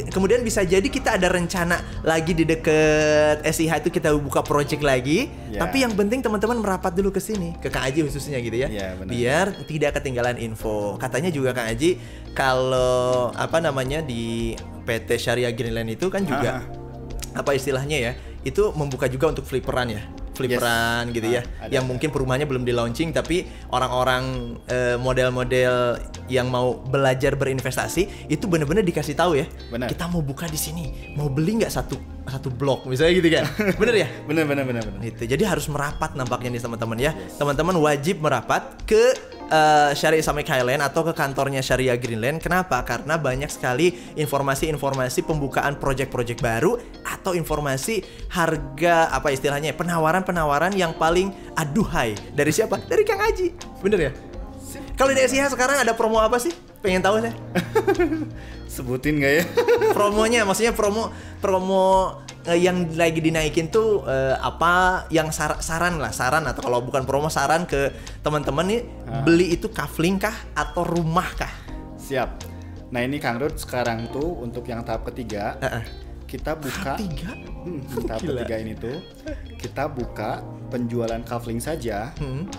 kemudian 0.08 0.40
bisa 0.40 0.62
jadi 0.62 0.84
kita 0.86 1.18
ada 1.18 1.28
rencana 1.28 1.82
lagi 2.06 2.32
di 2.32 2.46
deket 2.46 3.42
SIH 3.42 3.82
itu 3.82 3.90
kita 3.90 4.14
buka 4.14 4.40
project 4.40 4.80
lagi. 4.80 5.26
Ya. 5.50 5.66
Tapi 5.66 5.82
yang 5.82 5.92
penting 5.92 6.22
teman-teman 6.22 6.62
merapat 6.62 6.94
dulu 6.94 7.10
ke 7.10 7.18
sini, 7.18 7.58
ke 7.58 7.68
Kang 7.68 7.82
Aji 7.84 8.06
khususnya 8.06 8.38
gitu 8.38 8.54
ya. 8.54 8.68
Iya, 8.70 8.88
benar. 8.96 9.10
Biar 9.10 9.46
tidak 9.66 9.90
ketinggalan 9.98 10.38
info. 10.38 10.94
Katanya 10.96 11.34
juga 11.34 11.50
Kang 11.52 11.66
Aji 11.66 11.98
kalau 12.32 13.30
apa 13.34 13.58
namanya 13.58 14.00
di 14.00 14.54
PT 14.86 15.18
Syariah 15.18 15.52
Greenland 15.52 15.90
itu 15.92 16.06
kan 16.08 16.22
juga 16.22 16.62
Ah. 16.62 17.42
apa 17.42 17.54
istilahnya 17.54 17.98
ya? 17.98 18.12
Itu 18.42 18.74
membuka 18.74 19.06
juga 19.06 19.30
untuk 19.30 19.46
fliperan 19.46 19.90
ya. 19.90 20.02
Fliperan 20.32 21.12
gitu 21.12 21.28
ya. 21.28 21.42
Ah, 21.60 21.68
ada, 21.68 21.72
yang 21.72 21.84
ada. 21.84 21.90
mungkin 21.92 22.08
perumahannya 22.08 22.48
belum 22.48 22.64
di 22.64 22.72
launching 22.72 23.12
tapi 23.12 23.44
orang-orang 23.68 24.56
eh, 24.66 24.96
model-model 24.96 26.00
yang 26.32 26.48
mau 26.48 26.80
belajar 26.80 27.36
berinvestasi 27.36 28.28
itu 28.32 28.44
bener-bener 28.48 28.80
dikasih 28.80 29.12
tahu 29.12 29.36
ya. 29.36 29.46
Benar. 29.68 29.92
Kita 29.92 30.08
mau 30.08 30.24
buka 30.24 30.48
di 30.48 30.56
sini. 30.56 31.14
Mau 31.14 31.28
beli 31.28 31.60
nggak 31.60 31.72
satu 31.72 31.96
satu 32.22 32.48
blok 32.48 32.88
misalnya 32.88 33.12
gitu 33.18 33.28
kan. 33.28 33.44
bener 33.80 33.94
ya? 34.06 34.08
Bener 34.24 34.44
bener 34.48 34.64
bener 34.64 34.82
bener. 34.88 35.00
Gitu. 35.04 35.28
Jadi 35.28 35.42
harus 35.44 35.68
merapat 35.68 36.16
nampaknya 36.16 36.56
nih 36.56 36.62
teman-teman 36.64 36.98
ya. 36.98 37.12
Teman-teman 37.36 37.76
wajib 37.82 38.24
merapat 38.24 38.62
ke 38.88 39.12
eh, 39.52 39.90
Syariah 39.92 40.24
Islamic 40.24 40.48
Highland 40.48 40.80
atau 40.80 41.04
ke 41.04 41.12
kantornya 41.12 41.60
Syariah 41.60 42.00
Greenland. 42.00 42.40
Kenapa? 42.40 42.80
Karena 42.88 43.20
banyak 43.20 43.52
sekali 43.52 43.92
informasi-informasi 44.16 45.28
pembukaan 45.28 45.76
project-project 45.76 46.40
baru 46.40 46.80
atau 47.04 47.36
informasi 47.36 48.00
harga 48.32 49.12
apa 49.12 49.28
istilahnya 49.28 49.76
penawaran-penawaran 49.76 50.72
yang 50.72 50.96
paling 50.96 51.30
aduhai 51.52 52.16
dari 52.32 52.50
siapa? 52.50 52.80
Dari 52.88 53.04
Kang 53.04 53.20
Aji. 53.20 53.52
Bener 53.84 54.00
ya? 54.08 54.12
Kalau 54.96 55.12
di 55.12 55.20
SIH 55.20 55.52
sekarang 55.52 55.84
ada 55.84 55.92
promo 55.92 56.16
apa 56.16 56.40
sih? 56.40 56.71
Pengen 56.82 57.00
tahu 57.00 57.22
saya. 57.22 57.34
Sebutin 58.72 59.20
gak 59.20 59.32
ya? 59.32 59.44
promonya 59.96 60.42
maksudnya 60.42 60.72
promo 60.72 61.12
promo 61.38 62.16
eh, 62.42 62.56
yang 62.56 62.88
lagi 62.92 63.20
dinaikin 63.20 63.68
tuh 63.68 64.00
eh, 64.02 64.34
apa 64.34 65.04
yang 65.08 65.28
sar- 65.28 65.60
saran 65.60 66.00
lah 66.00 66.08
saran 66.08 66.42
atau 66.42 66.64
kalau 66.64 66.80
bukan 66.80 67.04
promo 67.04 67.28
saran 67.28 67.68
ke 67.68 67.92
teman-teman 68.20 68.64
nih 68.64 68.80
beli 69.22 69.52
itu 69.52 69.68
kafling 69.68 70.16
kah 70.16 70.32
atau 70.52 70.82
rumah 70.82 71.28
kah 71.36 71.52
Siap. 72.00 72.48
Nah 72.90 73.00
ini 73.00 73.16
Kang 73.16 73.38
Rud 73.38 73.56
sekarang 73.56 74.08
tuh 74.08 74.40
untuk 74.40 74.64
yang 74.64 74.80
tahap 74.82 75.04
ketiga 75.06 75.60
Heeh. 75.60 75.84
kita 76.26 76.56
buka 76.56 76.96
tiga 76.96 77.32
Hmm, 77.62 77.78
tahap 78.02 78.20
Gila. 78.20 78.42
ketiga 78.42 78.56
ini 78.58 78.72
tuh 78.74 78.96
kita 79.54 79.86
buka 79.86 80.42
penjualan 80.66 81.22
kafling 81.22 81.60
saja. 81.60 82.10
Hmm. 82.18 82.50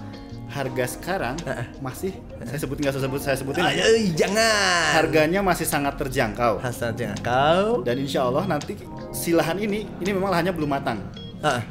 Harga 0.47 0.85
sekarang 0.87 1.35
masih 1.81 2.13
saya 2.47 2.59
sebutin 2.59 2.81
nggak 2.85 2.93
usah 2.95 3.03
sebut 3.05 3.21
saya 3.21 3.35
sebutin. 3.39 3.61
Ay, 3.63 3.79
aja. 3.79 3.83
ay, 3.89 4.03
jangan 4.13 4.89
Harganya 4.95 5.39
masih 5.43 5.67
sangat 5.67 5.93
terjangkau. 5.99 6.59
Hasan 6.59 6.93
jangan 6.95 7.17
kau 7.23 7.81
Dan 7.81 8.01
insya 8.01 8.27
Allah 8.27 8.43
nanti 8.45 8.77
si 9.13 9.31
lahan 9.35 9.57
ini 9.59 9.85
ini 9.99 10.09
memang 10.11 10.33
lahannya 10.33 10.53
belum 10.53 10.69
matang. 10.69 10.99
Heeh. 11.43 11.63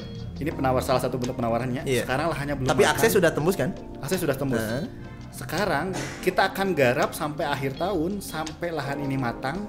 Ini 0.43 0.51
penawar 0.51 0.83
salah 0.83 0.99
satu 0.99 1.23
bentuk 1.23 1.39
penawarannya. 1.39 1.87
Iya. 1.87 2.03
Sekarang 2.03 2.27
lahannya 2.35 2.55
belum 2.59 2.69
tapi 2.75 2.83
matang. 2.83 2.95
akses 2.99 3.11
sudah 3.15 3.31
tembus 3.31 3.55
kan 3.55 3.71
akses 4.03 4.19
sudah 4.19 4.37
tembus. 4.37 4.59
Heeh. 4.59 4.85
Sekarang 5.33 5.97
kita 6.21 6.53
akan 6.53 6.77
garap 6.77 7.17
sampai 7.17 7.49
akhir 7.49 7.81
tahun 7.81 8.21
sampai 8.21 8.69
lahan 8.75 9.01
ini 9.01 9.17
matang 9.17 9.65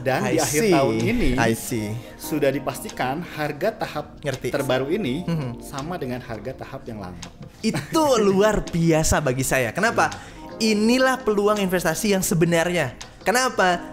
dan 0.00 0.20
I 0.22 0.32
di 0.32 0.38
akhir 0.38 0.62
see. 0.62 0.72
tahun 0.72 0.94
ini 0.98 1.28
I 1.34 1.52
see 1.52 1.88
sudah 2.16 2.48
dipastikan 2.48 3.22
harga 3.22 3.70
tahap 3.76 4.18
Ngerti. 4.18 4.48
terbaru 4.48 4.88
ini 4.88 5.22
Mhm. 5.22 5.60
sama 5.60 5.94
dengan 5.94 6.18
harga 6.18 6.52
tahap 6.56 6.82
yang 6.84 6.98
lama. 6.98 7.20
itu 7.60 8.04
luar 8.26 8.60
biasa 8.62 9.18
bagi 9.18 9.42
saya. 9.42 9.70
Kenapa? 9.70 10.10
Inilah 10.56 11.18
peluang 11.18 11.58
investasi 11.58 12.12
yang 12.12 12.20
sebenarnya. 12.20 12.96
Kenapa? 13.20 13.92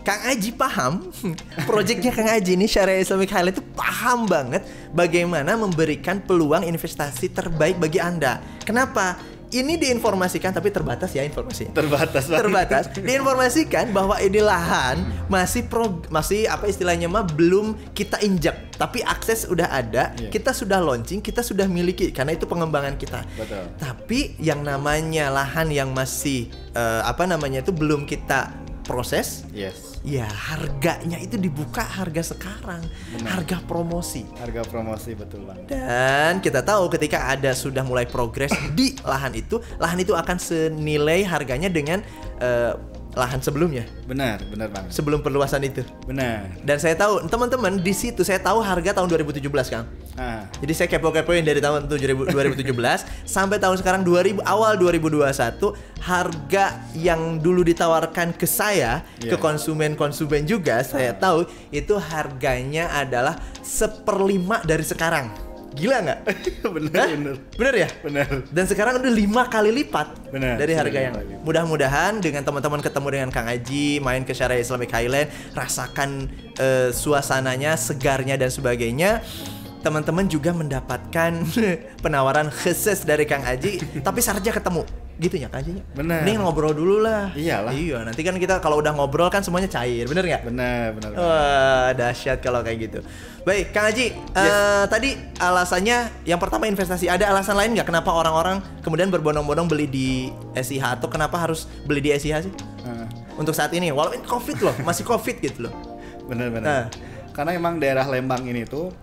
Kang 0.00 0.20
Aji 0.22 0.52
paham, 0.52 1.08
proyeknya 1.68 2.12
Kang 2.12 2.28
Aji 2.28 2.54
ini 2.54 2.68
Syariah 2.68 3.00
Islamic 3.00 3.24
Highlight 3.26 3.56
itu 3.56 3.64
paham 3.72 4.28
banget 4.28 4.60
bagaimana 4.92 5.56
memberikan 5.56 6.20
peluang 6.20 6.60
investasi 6.62 7.32
terbaik 7.32 7.80
bagi 7.80 7.96
Anda. 7.96 8.36
Kenapa? 8.60 9.16
Ini 9.54 9.78
diinformasikan 9.78 10.50
tapi 10.50 10.68
terbatas 10.68 11.10
ya 11.10 11.22
informasinya 11.22 11.70
Terbatas 11.72 12.26
banget. 12.26 12.40
terbatas 12.40 12.84
diinformasikan 12.92 13.84
bahwa 13.88 14.18
ini 14.18 14.40
lahan 14.40 14.98
masih 15.24 15.62
pro 15.64 16.02
masih 16.08 16.44
apa 16.44 16.66
istilahnya 16.66 17.06
mah 17.06 17.22
belum 17.24 17.94
kita 17.94 18.18
injak 18.20 18.74
tapi 18.74 18.98
akses 19.00 19.46
udah 19.46 19.70
ada 19.70 20.10
Iya. 20.12 20.28
kita 20.28 20.50
sudah 20.50 20.78
launching 20.78 21.20
kita 21.20 21.40
sudah 21.40 21.64
miliki 21.64 22.10
karena 22.10 22.34
itu 22.34 22.44
pengembangan 22.44 22.94
kita 22.96 23.22
Betul. 23.32 23.62
tapi 23.76 24.20
yang 24.38 24.60
namanya 24.60 25.30
lahan 25.30 25.70
yang 25.70 25.90
masih 25.90 26.46
eh, 26.72 27.02
apa 27.02 27.22
namanya 27.24 27.62
itu 27.62 27.70
belum 27.70 28.04
kita 28.04 28.50
proses 28.82 29.46
Yes. 29.48 29.93
Ya 30.04 30.28
harganya 30.28 31.16
itu 31.16 31.40
dibuka 31.40 31.80
harga 31.80 32.36
sekarang 32.36 32.84
Benar. 33.16 33.40
harga 33.40 33.56
promosi 33.64 34.28
Harga 34.36 34.60
promosi 34.68 35.16
betul 35.16 35.48
bang. 35.48 35.64
dan 35.64 36.44
kita 36.44 36.60
tahu 36.60 36.92
ketika 36.92 37.32
ada 37.32 37.56
sudah 37.56 37.80
mulai 37.80 38.04
progres 38.04 38.52
di 38.76 38.92
lahan 39.00 39.32
itu, 39.32 39.64
lahan 39.80 39.96
itu 40.04 40.12
akan 40.12 40.36
senilai 40.36 41.24
harganya 41.24 41.72
dengan 41.72 42.04
eh, 42.36 42.76
lahan 43.14 43.38
sebelumnya, 43.38 43.86
Benar, 44.04 44.42
benar 44.44 44.68
bang. 44.68 44.84
sebelum 44.90 45.18
perluasan 45.18 45.62
itu. 45.62 45.82
Benar. 46.04 46.50
Dan 46.60 46.76
saya 46.76 46.94
tahu 46.94 47.24
teman-teman 47.24 47.78
di 47.78 47.90
situ 47.90 48.20
saya 48.20 48.38
tahu 48.38 48.58
harga 48.58 48.90
tahun 48.92 49.06
2017 49.08 49.48
Kang. 49.70 49.86
Ah, 50.14 50.46
Jadi 50.58 50.72
saya 50.72 50.86
kepo-kepoin 50.86 51.42
dari 51.42 51.58
tahun 51.58 51.86
2000 51.86 52.30
2017 52.30 52.70
sampai 53.26 53.58
tahun 53.58 53.78
sekarang 53.78 54.02
2000 54.02 54.42
awal 54.42 54.74
2021 54.76 55.74
harga 55.98 56.64
yang 56.92 57.38
dulu 57.38 57.62
ditawarkan 57.62 58.30
ke 58.30 58.44
saya 58.44 59.02
ke 59.16 59.30
Iya. 59.30 59.38
konsumen-konsumen 59.38 60.44
juga 60.44 60.82
saya 60.82 61.10
tahu 61.12 61.42
itu 61.70 61.98
harganya 61.98 62.90
adalah 62.90 63.34
seperlima 63.60 64.62
dari 64.62 64.82
sekarang. 64.82 65.30
Gila 65.74 65.96
nggak? 66.06 66.18
benar, 66.78 66.94
Hah? 66.94 67.08
benar. 67.10 67.36
Bener 67.58 67.74
ya? 67.74 67.88
Benar. 68.00 68.28
Dan 68.48 68.64
sekarang 68.70 69.02
udah 69.02 69.12
lima 69.12 69.42
kali 69.50 69.70
lipat 69.74 70.30
Benar, 70.30 70.54
dari 70.54 70.72
harga 70.72 70.98
yang 71.10 71.14
mudah-mudahan 71.42 72.22
dengan 72.22 72.46
teman-teman 72.46 72.78
ketemu 72.78 73.08
dengan 73.10 73.28
Kang 73.34 73.50
Aji, 73.50 73.98
main 73.98 74.22
ke 74.22 74.30
Syariah 74.30 74.62
Islamic 74.62 74.94
Highland, 74.94 75.28
rasakan 75.52 76.30
eh, 76.56 76.94
suasananya, 76.94 77.74
segarnya 77.74 78.38
dan 78.38 78.54
sebagainya. 78.54 79.20
Teman-teman 79.84 80.24
juga 80.24 80.56
mendapatkan 80.56 81.44
penawaran 82.04 82.48
khusus 82.48 83.04
dari 83.04 83.28
Kang 83.28 83.44
Aji, 83.44 84.00
tapi 84.00 84.24
syaratnya 84.24 84.56
ketemu. 84.56 84.80
Gitu 85.20 85.36
ya 85.44 85.52
Kang 85.52 85.60
Aji? 85.60 85.84
Benar. 85.92 86.24
Ini 86.24 86.40
ngobrol 86.40 86.72
dulu 86.72 87.04
lah. 87.04 87.36
Iyalah. 87.36 87.68
Iya, 87.76 88.00
nanti 88.00 88.24
kan 88.24 88.32
kita 88.40 88.64
kalau 88.64 88.80
udah 88.80 88.96
ngobrol 88.96 89.28
kan 89.28 89.44
semuanya 89.44 89.68
cair, 89.68 90.08
bener 90.08 90.24
nggak? 90.24 90.42
Benar, 90.48 90.84
benar. 90.96 91.10
Wah, 91.20 91.88
dahsyat 91.92 92.40
kalau 92.40 92.64
kayak 92.64 92.88
gitu. 92.88 92.98
Baik, 93.44 93.76
Kang 93.76 93.92
Haji, 93.92 94.16
eh, 94.16 94.84
tadi 94.88 95.20
alasannya 95.36 96.24
yang 96.24 96.40
pertama 96.40 96.64
investasi. 96.64 97.12
Ada 97.12 97.28
alasan 97.28 97.52
lain 97.52 97.76
nggak 97.76 97.84
kenapa 97.84 98.08
orang-orang 98.08 98.64
kemudian 98.80 99.12
berbondong-bondong 99.12 99.68
beli 99.68 99.84
di 99.84 100.08
SIH 100.56 100.96
atau 100.96 101.12
kenapa 101.12 101.36
harus 101.36 101.68
beli 101.84 102.00
di 102.00 102.10
SIH 102.16 102.48
sih? 102.48 102.52
Ah, 102.88 103.04
Untuk 103.36 103.52
saat 103.52 103.68
ini, 103.76 103.92
walaupun 103.92 104.24
COVID 104.24 104.58
loh, 104.64 104.74
masih 104.80 105.04
COVID 105.04 105.44
gitu 105.44 105.68
loh. 105.68 105.74
benar, 106.24 106.48
benar. 106.48 106.64
Nah. 106.64 106.84
Karena 107.34 107.52
emang 107.58 107.82
daerah 107.82 108.06
Lembang 108.06 108.46
ini 108.46 108.62
tuh 108.62 108.94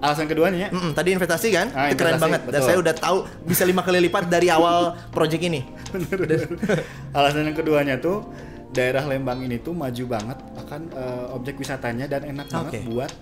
alasan 0.00 0.26
keduanya 0.26 0.58
ya, 0.58 0.68
Mm-mm, 0.70 0.92
tadi 0.92 1.12
investasi 1.12 1.48
kan? 1.50 1.66
Ah, 1.70 1.88
Itu 1.88 2.00
keren 2.00 2.16
banget. 2.16 2.40
Dan 2.42 2.56
betul. 2.56 2.66
saya 2.66 2.76
udah 2.78 2.94
tahu 2.94 3.16
bisa 3.44 3.62
lima 3.62 3.80
kali 3.80 4.00
lipat 4.00 4.26
dari 4.26 4.48
awal 4.48 4.96
project 5.14 5.42
ini. 5.42 5.60
Alasan 7.16 7.44
yang 7.44 7.54
keduanya 7.54 7.96
tuh 7.96 8.24
daerah 8.70 9.02
Lembang 9.02 9.40
ini 9.40 9.58
tuh 9.58 9.72
maju 9.72 10.04
banget 10.06 10.38
akan 10.56 10.80
eh, 10.90 11.26
objek 11.30 11.58
wisatanya 11.58 12.06
dan 12.06 12.24
enak 12.24 12.48
banget 12.48 12.72
Oke. 12.72 12.88
buat 12.88 13.12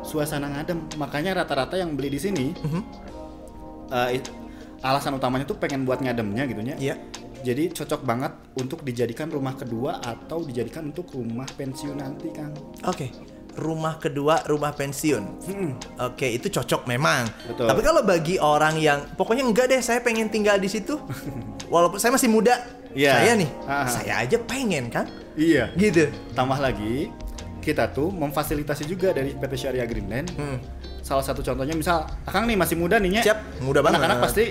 suasana 0.00 0.46
ngadem. 0.48 0.84
Makanya 0.94 1.42
rata-rata 1.42 1.74
yang 1.74 1.92
beli 1.92 2.12
di 2.12 2.20
sini 2.20 2.46
Mhm. 2.54 2.82
eh, 3.90 4.10
it- 4.14 4.32
alasan 4.78 5.10
utamanya 5.12 5.42
tuh 5.42 5.56
pengen 5.56 5.82
buat 5.82 5.98
ngademnya 5.98 6.46
gitu 6.46 6.60
ya. 6.62 6.76
Iya. 6.78 6.94
Jadi 7.38 7.70
cocok 7.72 8.02
banget 8.02 8.30
untuk 8.54 8.82
dijadikan 8.82 9.26
rumah 9.26 9.54
kedua 9.54 9.98
atau 9.98 10.42
dijadikan 10.42 10.86
untuk 10.86 11.06
rumah 11.08 11.46
pensiun 11.48 11.96
nanti, 11.96 12.30
Kang. 12.30 12.50
Oke. 12.84 13.10
Rumah 13.58 13.98
kedua, 13.98 14.46
rumah 14.46 14.70
pensiun. 14.70 15.24
Hmm. 15.44 15.70
Oke, 16.00 16.30
itu 16.30 16.46
cocok 16.46 16.86
memang. 16.86 17.26
Betul. 17.44 17.66
Tapi 17.66 17.80
kalau 17.82 18.02
bagi 18.02 18.38
orang 18.38 18.78
yang 18.78 19.02
pokoknya 19.12 19.42
enggak 19.42 19.66
deh, 19.66 19.82
saya 19.82 19.98
pengen 19.98 20.30
tinggal 20.30 20.54
di 20.56 20.70
situ. 20.70 20.94
Walaupun 21.74 21.98
saya 21.98 22.14
masih 22.14 22.30
muda. 22.30 22.54
Iya. 22.94 23.12
Saya 23.12 23.32
nih, 23.34 23.50
Ah. 23.66 23.84
saya 23.84 24.12
aja 24.22 24.38
pengen 24.40 24.88
kan? 24.88 25.10
Iya. 25.34 25.74
Gitu. 25.74 26.06
Tambah 26.32 26.56
lagi, 26.56 27.10
kita 27.58 27.90
tuh 27.90 28.08
memfasilitasi 28.08 28.86
juga 28.86 29.10
dari 29.10 29.34
PT 29.34 29.52
Syariah 29.58 29.84
Greenland. 29.84 30.30
Hmm. 30.38 30.62
Salah 31.02 31.20
satu 31.20 31.40
contohnya 31.40 31.72
misal, 31.72 32.06
Akang 32.24 32.44
nih 32.44 32.54
masih 32.54 32.76
muda 32.76 32.96
nih 32.96 33.18
Nya. 33.18 33.22
Siap, 33.26 33.38
muda 33.60 33.82
banget. 33.82 33.98
Anak-anak 33.98 34.18
pasti 34.22 34.44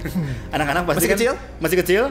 anak-anak 0.54 0.82
pasti 0.84 0.98
Masih 0.98 1.08
kan 1.08 1.18
kecil? 1.18 1.32
masih 1.60 1.76
kecil 1.78 2.02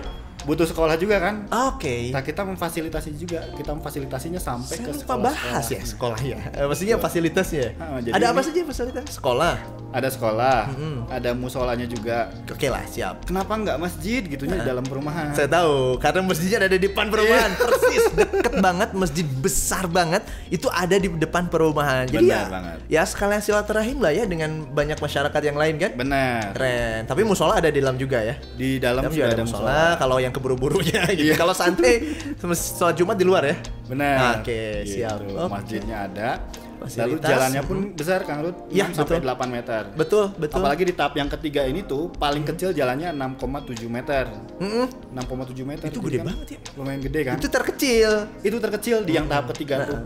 butuh 0.47 0.63
sekolah 0.63 0.95
juga 0.95 1.19
kan 1.19 1.43
Oke. 1.67 2.09
nah 2.09 2.23
kita 2.23 2.41
memfasilitasi 2.41 3.09
juga 3.13 3.43
kita 3.51 3.75
memfasilitasinya 3.75 4.39
sampai 4.39 4.73
Saya 4.73 4.85
ke 4.85 4.91
lupa 4.93 5.03
sekolah 5.03 5.23
bahas 5.27 5.65
ya 5.67 5.81
sekolah 5.83 6.19
ya. 6.21 6.39
Eh, 6.57 6.65
maksudnya 6.65 6.95
fasilitasnya. 6.97 7.67
Ah, 7.75 7.99
jadi 7.99 8.15
Ada 8.15 8.25
apa 8.31 8.39
saja 8.41 8.59
fasilitas? 8.63 9.03
Sekolah. 9.11 9.55
ada 9.87 10.07
sekolah 10.07 10.67
ada 11.07 11.31
musolanya 11.31 11.83
juga 11.83 12.27
Oke 12.45 12.67
lah, 12.67 12.83
siap. 12.85 13.23
kenapa 13.23 13.55
nggak 13.55 13.77
masjid 13.77 14.19
gitunya 14.21 14.55
di 14.55 14.65
dalam 14.65 14.83
perumahan 14.83 15.31
Saya 15.31 15.47
tahu 15.49 15.95
karena 15.97 16.21
masjidnya 16.21 16.57
ada 16.61 16.69
di 16.69 16.81
depan 16.81 17.07
perumahan, 17.07 17.51
Iya. 17.51 17.59
persis 17.61 18.03
deket 18.19 18.53
banget 18.57 18.89
masjid 18.93 19.23
besar 19.25 19.83
banget 19.85 20.21
itu 20.47 20.67
ada 20.69 20.91
di 20.93 21.07
depan 21.09 21.47
perumahan. 21.47 22.03
Jadi 22.05 22.19
Benar 22.21 22.35
ya, 22.37 22.47
banget. 22.47 22.77
ya 22.89 23.01
sekalian 23.03 23.41
silaturahim 23.41 23.97
lah 23.97 24.11
ya 24.11 24.23
dengan 24.23 24.67
banyak 24.67 24.95
masyarakat 24.97 25.41
yang 25.41 25.55
lain 25.55 25.75
kan. 25.77 25.91
benar 25.93 26.51
Keren. 26.53 27.01
Tapi 27.05 27.21
musola 27.23 27.53
ada 27.55 27.67
di 27.67 27.79
dalam 27.79 27.95
juga 27.95 28.19
ya. 28.21 28.35
di 28.53 28.77
dalam 28.77 29.01
Dalam 29.01 29.11
sudah 29.11 29.23
juga 29.23 29.33
ada 29.33 29.43
musola. 29.43 29.59
musola 29.63 29.81
Kalau 29.97 30.17
yang 30.19 30.33
keburu-burunya 30.37 31.01
gitu. 31.11 31.27
Iya. 31.27 31.35
Kalau 31.35 31.51
santai 31.51 32.05
sholat 32.37 32.93
Jumat 32.93 33.15
di 33.15 33.25
luar 33.25 33.43
ya. 33.43 33.55
benar 33.83 34.39
Oke, 34.39 34.83
Gitu. 34.83 34.99
siap. 34.99 35.17
Oke. 35.19 35.47
masjidnya 35.47 35.97
ada 36.05 36.29
lalu 36.77 36.85
Fasilitas. 37.17 37.25
jalannya 37.27 37.61
pun 37.63 37.77
besar 37.91 38.21
Kang 38.21 38.39
Rud 38.39 38.53
Iya, 38.69 38.85
6 38.85 39.01
sampai 39.01 39.17
betul. 39.17 39.33
8 39.33 39.49
meter 39.49 39.81
Betul, 39.91 40.25
betul. 40.35 40.57
apalagi 40.57 40.83
di 40.83 40.93
tahap 40.93 41.13
yang 41.15 41.25
ketiga 41.27 41.61
ini 41.63 41.81
tuh 41.81 42.13
paling 42.13 42.45
kecil 42.45 42.69
jalannya 42.69 43.09
6,7 43.11 43.81
meter 43.87 44.29
Mm-mm. 44.61 44.85
6,7 45.11 45.57
meter 45.63 45.83
Itu 45.83 45.99
gede 45.99 46.17
kan 46.17 46.25
banget 46.29 46.47
ya. 46.47 46.59
lumayan 46.73 47.01
gede 47.01 47.19
kan 47.23 47.35
Itu 47.35 47.49
terkecil. 47.49 48.11
itu 48.39 48.57
terkecil 48.59 48.97
di 49.01 49.11
yang 49.11 49.25
tahap 49.25 49.49
ketiga 49.51 49.83
tuh 49.83 49.97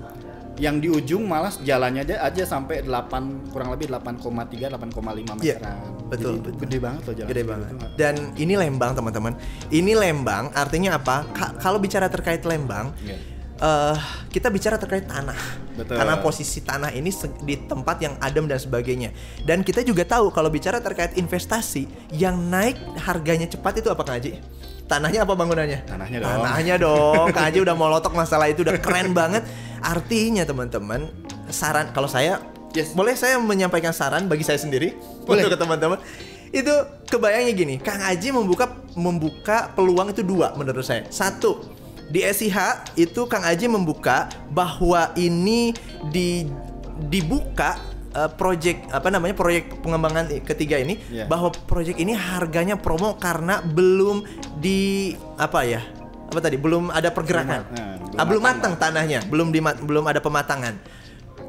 yang 0.58 0.78
di 0.78 0.88
ujung 0.88 1.24
malas 1.24 1.58
jalannya 1.60 2.04
aja 2.04 2.16
aja 2.22 2.44
sampai 2.46 2.84
8 2.84 3.50
kurang 3.50 3.72
lebih 3.72 3.88
8,3 3.88 4.68
8,5 4.68 5.40
Iya, 5.40 5.58
meteran 5.58 5.78
betul, 6.06 6.34
Jadi 6.34 6.38
itu 6.38 6.44
betul. 6.44 6.60
gede 6.60 6.78
banget 6.78 7.02
loh 7.02 7.16
jalan 7.16 7.30
Gede 7.30 7.44
banget. 7.44 7.68
tuh. 7.72 7.90
Dan 7.96 8.14
ini 8.36 8.54
Lembang 8.54 8.92
teman-teman. 8.92 9.34
Ini 9.70 9.92
Lembang 9.94 10.44
artinya 10.52 10.96
apa? 10.96 11.24
Ka- 11.30 11.56
kalau 11.56 11.78
bicara 11.78 12.06
terkait 12.08 12.44
Lembang, 12.44 12.92
Iya. 13.00 13.16
eh, 13.58 13.96
kita 14.30 14.48
bicara 14.48 14.76
terkait 14.76 15.08
tanah. 15.08 15.40
Betul. 15.72 15.96
Karena 15.96 16.20
posisi 16.20 16.60
tanah 16.60 16.92
ini 16.92 17.10
di 17.42 17.56
tempat 17.58 17.98
yang 17.98 18.14
adem 18.20 18.46
dan 18.46 18.60
sebagainya. 18.60 19.16
Dan 19.42 19.64
kita 19.64 19.82
juga 19.82 20.04
tahu 20.04 20.30
kalau 20.30 20.48
bicara 20.48 20.78
terkait 20.78 21.16
investasi 21.16 21.88
yang 22.12 22.38
naik 22.44 22.76
harganya 23.00 23.48
cepat 23.48 23.80
itu 23.80 23.88
apa 23.88 24.04
Kang 24.04 24.20
Haji? 24.20 24.36
Tanahnya 24.84 25.24
apa 25.24 25.34
bangunannya? 25.34 25.88
Tanahnya 25.88 26.20
dong. 26.20 26.32
Tanahnya 26.38 26.76
dong. 26.76 27.26
Kang 27.32 27.46
Haji 27.48 27.60
udah 27.64 27.74
molotok 27.74 28.12
masalah 28.12 28.46
itu 28.46 28.62
udah 28.62 28.76
keren 28.78 29.16
banget. 29.18 29.48
Artinya 29.82 30.46
teman-teman, 30.46 31.10
saran 31.50 31.90
kalau 31.92 32.08
saya 32.08 32.40
Yes. 32.72 32.96
boleh 32.96 33.20
saya 33.20 33.36
menyampaikan 33.36 33.92
saran 33.92 34.32
bagi 34.32 34.48
saya 34.48 34.56
sendiri 34.56 34.96
Boleh. 35.28 35.44
untuk 35.44 35.54
ke 35.54 35.60
teman-teman. 35.60 36.00
Itu 36.52 36.72
kebayangnya 37.08 37.52
gini, 37.52 37.76
Kang 37.80 38.00
Aji 38.00 38.32
membuka 38.32 38.72
membuka 38.96 39.72
peluang 39.72 40.12
itu 40.12 40.24
dua 40.24 40.56
menurut 40.56 40.80
saya. 40.80 41.04
Satu, 41.12 41.68
di 42.08 42.24
SIH 42.24 42.56
itu 42.96 43.28
Kang 43.28 43.44
Aji 43.44 43.68
membuka 43.68 44.32
bahwa 44.52 45.12
ini 45.16 45.76
di 46.12 46.48
dibuka 47.08 47.76
eh, 48.12 48.32
project 48.36 48.88
apa 48.92 49.08
namanya 49.08 49.36
proyek 49.36 49.80
pengembangan 49.80 50.28
ketiga 50.44 50.76
ini 50.76 51.00
Iya. 51.08 51.28
bahwa 51.28 51.52
proyek 51.52 52.00
ini 52.00 52.12
harganya 52.12 52.76
promo 52.76 53.16
karena 53.16 53.60
belum 53.64 54.24
di 54.60 55.12
apa 55.36 55.64
ya 55.64 55.82
apa 56.32 56.40
tadi? 56.40 56.56
Belum 56.56 56.88
ada 56.88 57.12
pergerakan. 57.12 57.68
Belum 57.68 57.76
nah, 57.76 57.96
belum 58.00 58.16
Ah, 58.16 58.26
belum 58.26 58.42
matang, 58.42 58.74
matang 58.74 58.74
tanahnya. 58.80 59.20
Belum 59.28 59.48
di 59.52 59.60
belum 59.60 60.04
ada 60.08 60.24
pematangan. 60.24 60.74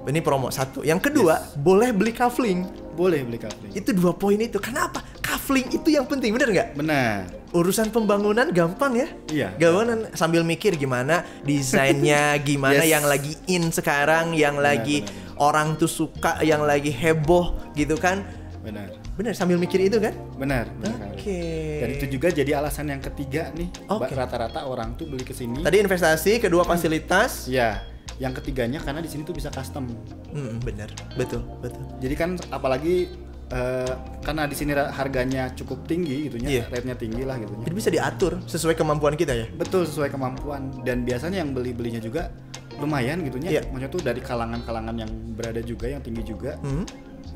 Ini 0.02 0.18
promo 0.18 0.50
satu. 0.50 0.82
Yang 0.82 1.10
kedua 1.10 1.38
boleh 1.54 1.94
beli 1.94 2.10
kafling 2.10 2.82
boleh 2.92 3.24
beli 3.24 3.40
kafling 3.40 3.72
itu 3.72 3.94
dua 3.94 4.12
poin 4.12 4.36
itu. 4.36 4.58
Kenapa? 4.60 5.00
Kafling 5.22 5.70
itu 5.72 5.88
yang 5.94 6.04
penting 6.04 6.34
bener 6.34 6.50
nggak? 6.52 6.68
Benar. 6.76 7.24
Urusan 7.56 7.88
pembangunan 7.88 8.50
gampang 8.52 8.92
ya. 8.98 9.08
Iya. 9.32 9.48
gampang. 9.56 10.10
Sambil 10.12 10.42
mikir 10.44 10.76
gimana 10.76 11.24
desainnya 11.46 12.36
gimana 12.46 12.82
Yes. 12.84 12.92
yang 12.98 13.04
lagi 13.06 13.32
in 13.48 13.70
sekarang 13.72 14.34
yang 14.36 14.58
lagi 14.60 15.06
benar. 15.06 15.38
orang 15.40 15.68
tuh 15.78 15.88
suka 15.88 16.42
yang 16.44 16.66
lagi 16.66 16.92
heboh 16.92 17.72
gitu 17.72 17.94
kan? 17.96 18.26
Benar 18.60 19.01
bener 19.12 19.36
sambil 19.36 19.60
mikir 19.60 19.76
itu 19.78 20.00
kan? 20.00 20.16
Benar 20.40 20.68
benar. 20.80 21.12
Oke. 21.12 21.20
Kali. 21.22 21.80
dan 21.82 21.88
itu 21.92 22.06
juga 22.16 22.28
jadi 22.32 22.50
alasan 22.56 22.88
yang 22.88 23.02
ketiga 23.02 23.52
nih. 23.52 23.68
Oke. 23.88 24.12
rata-rata 24.12 24.64
orang 24.64 24.96
tuh 24.96 25.04
beli 25.06 25.22
ke 25.22 25.36
sini. 25.36 25.60
Tadi 25.60 25.76
investasi 25.80 26.40
kedua 26.40 26.64
fasilitas. 26.64 27.46
Ya 27.46 27.84
yang 28.20 28.32
ketiganya 28.32 28.78
karena 28.78 29.00
di 29.02 29.10
sini 29.10 29.24
tuh 29.24 29.34
bisa 29.34 29.48
custom. 29.50 29.88
Hmm, 30.30 30.60
bener. 30.62 30.88
Betul 31.16 31.42
betul. 31.60 31.82
Jadi 31.98 32.14
kan 32.14 32.30
apalagi 32.48 33.10
eh, 33.52 33.92
karena 34.24 34.48
di 34.48 34.56
sini 34.56 34.72
harganya 34.72 35.52
cukup 35.52 35.84
tinggi 35.84 36.28
gitu 36.30 36.40
Iya. 36.40 36.64
ya 36.64 36.72
rate-nya 36.72 36.96
tinggi 36.96 37.20
lah 37.20 37.36
gitu 37.36 37.52
jadi 37.52 37.74
bisa 37.76 37.90
diatur 37.92 38.40
sesuai 38.48 38.72
kemampuan 38.72 39.12
kita 39.12 39.36
ya? 39.36 39.46
Betul 39.52 39.84
sesuai 39.84 40.08
kemampuan. 40.08 40.72
Dan 40.88 41.04
biasanya 41.04 41.44
yang 41.44 41.52
beli 41.52 41.76
belinya 41.76 42.00
juga 42.00 42.32
lumayan 42.80 43.20
gitu 43.28 43.36
ya 43.44 43.60
Iya. 43.60 43.62
maksudnya 43.68 43.90
tuh 43.92 44.00
dari 44.00 44.20
kalangan-kalangan 44.24 44.96
yang 44.96 45.10
berada 45.36 45.60
juga 45.60 45.86
yang 45.92 46.00
tinggi 46.00 46.24
juga. 46.24 46.56
Hmm. 46.64 46.88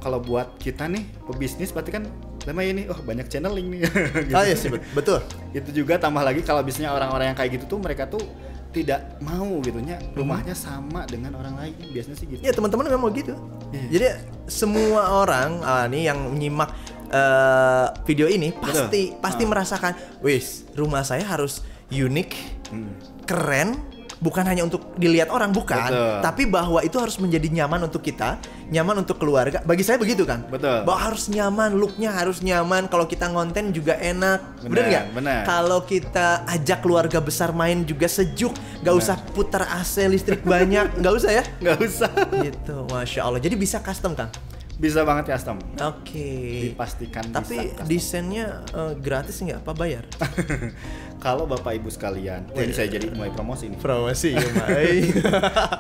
Kalau 0.07 0.23
buat 0.23 0.55
kita 0.57 0.87
nih 0.87 1.03
pebisnis 1.27 1.75
berarti 1.75 1.90
kan 1.90 2.07
lumayan 2.47 2.79
nih 2.79 2.87
oh 2.87 3.03
banyak 3.03 3.27
channeling 3.27 3.66
nih 3.69 3.79
gitu. 3.85 3.99
oh 4.31 4.45
iya 4.45 4.55
sih 4.55 4.71
bet- 4.71 4.87
betul 4.95 5.19
itu 5.51 5.71
juga 5.75 5.99
tambah 5.99 6.23
lagi 6.23 6.40
kalau 6.40 6.62
bisnisnya 6.62 6.95
orang-orang 6.95 7.35
yang 7.35 7.37
kayak 7.37 7.59
gitu 7.59 7.66
tuh 7.66 7.79
mereka 7.83 8.07
tuh 8.07 8.23
tidak 8.71 9.19
mau 9.19 9.59
gitu 9.61 9.81
nya 9.81 9.99
rumahnya 10.12 10.53
sama 10.53 11.03
dengan 11.05 11.35
orang 11.35 11.57
lain 11.57 11.75
biasanya 11.90 12.14
sih 12.14 12.27
gitu 12.29 12.40
Ya 12.40 12.53
teman-teman 12.53 12.87
memang 12.87 13.03
mau 13.03 13.11
gitu. 13.11 13.33
Iya. 13.73 13.88
Jadi 13.90 14.07
semua 14.47 15.16
orang 15.16 15.59
ah, 15.61 15.88
nih 15.88 16.07
yang 16.07 16.19
nyimak 16.31 16.71
eh, 17.09 17.87
video 18.05 18.29
ini 18.29 18.53
pasti 18.53 19.16
pasti 19.16 19.42
Ah. 19.42 19.49
merasakan, 19.49 19.92
wis 20.21 20.69
rumah 20.73 21.03
saya 21.03 21.25
harus 21.25 21.64
unik, 21.88 22.31
Hmm. 22.69 22.92
keren, 23.25 23.81
bukan 24.18 24.44
hanya 24.48 24.64
untuk 24.64 24.96
dilihat 24.96 25.29
orang 25.29 25.52
bukan, 25.52 25.92
Betul. 25.92 26.18
tapi 26.24 26.42
bahwa 26.48 26.81
itu 26.81 26.96
harus 26.96 27.20
menjadi 27.20 27.48
nyaman 27.52 27.88
untuk 27.88 28.00
kita, 28.00 28.40
nyaman 28.72 29.05
untuk 29.05 29.20
keluarga. 29.20 29.61
Bagi 29.62 29.85
saya 29.85 30.00
begitu 30.00 30.24
kan. 30.24 30.44
Betul. 30.48 30.85
Bahwa 30.88 30.98
harus 31.12 31.29
nyaman, 31.29 31.76
looknya 31.76 32.12
harus 32.16 32.40
nyaman. 32.40 32.88
Kalau 32.88 33.05
kita 33.05 33.29
ngonten 33.29 33.70
juga 33.76 33.96
enak, 34.00 34.64
bener 34.64 34.70
Benar, 34.70 34.87
nggak? 34.88 35.05
benar. 35.12 35.40
Kalau 35.44 35.81
kita 35.85 36.48
ajak 36.48 36.79
keluarga 36.81 37.18
besar 37.20 37.52
main 37.52 37.85
juga 37.85 38.09
sejuk, 38.09 38.57
nggak 38.81 38.94
usah 38.96 39.16
putar 39.37 39.68
AC 39.68 40.09
listrik 40.09 40.40
banyak, 40.42 40.96
nggak 40.98 41.12
usah 41.12 41.31
ya? 41.31 41.44
nggak 41.62 41.79
usah 41.83 42.11
gitu 42.42 42.87
masya 42.92 43.26
allah 43.26 43.40
jadi 43.42 43.57
bisa 43.59 43.81
custom 43.83 44.14
kang 44.14 44.31
bisa 44.77 45.01
banget 45.03 45.33
custom. 45.33 45.57
Oke. 45.81 46.29
Dipastikan 46.69 47.25
tapi 47.33 47.57
bisa 47.57 47.73
custom. 47.73 47.87
desainnya 47.89 48.47
eh, 48.71 48.93
gratis 48.97 49.41
nggak? 49.41 49.65
Apa 49.65 49.73
bayar? 49.73 50.05
Kalau 51.25 51.49
bapak 51.49 51.81
ibu 51.81 51.89
sekalian 51.89 52.45
oh 52.53 52.61
ini 52.61 52.77
saya 52.77 52.93
jadi 52.93 53.09
mulai 53.09 53.33
promosi 53.33 53.73
nih. 53.73 53.81
Promosi 53.81 54.37
ya 54.37 54.47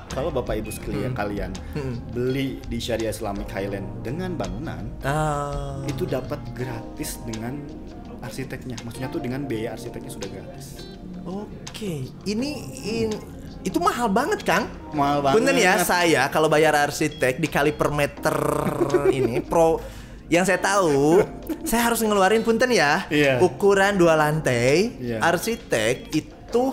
kalau 0.08 0.32
bapak 0.32 0.64
ibu 0.64 0.72
sekalian 0.72 1.12
Hmm. 1.12 1.20
kalian 1.22 1.52
beli 2.10 2.56
di 2.64 2.80
Syariah 2.80 3.12
Islamic 3.12 3.52
Highland 3.52 4.00
dengan 4.00 4.32
bangunan 4.32 4.88
ah. 5.04 5.84
itu 5.84 6.08
dapat 6.08 6.40
gratis 6.56 7.20
dengan 7.28 7.60
arsiteknya. 8.24 8.80
Maksudnya 8.80 9.12
tuh 9.12 9.20
dengan 9.20 9.44
biaya 9.44 9.76
arsiteknya 9.76 10.08
sudah 10.08 10.28
gratis. 10.32 10.88
Oke 11.28 12.08
ini 12.24 12.50
in- 13.04 13.35
itu 13.66 13.76
mahal 13.76 14.06
banget 14.06 14.40
kang 14.40 14.70
Mahal 14.92 15.20
banget. 15.20 15.34
Punten 15.36 15.56
ya 15.58 15.74
saya 15.78 16.22
kalau 16.28 16.46
bayar 16.46 16.72
arsitek 16.78 17.36
dikali 17.36 17.70
per 17.70 17.90
meter 17.90 18.36
ini 19.12 19.42
pro 19.42 19.82
yang 20.26 20.42
saya 20.42 20.58
tahu 20.58 21.22
saya 21.62 21.86
harus 21.86 21.98
ngeluarin 22.00 22.40
punten 22.40 22.70
ya 22.70 23.06
Iya. 23.06 23.38
ukuran 23.38 23.94
dua 23.94 24.14
lantai 24.14 24.94
Iya. 24.96 25.18
arsitek 25.20 26.10
itu 26.10 26.64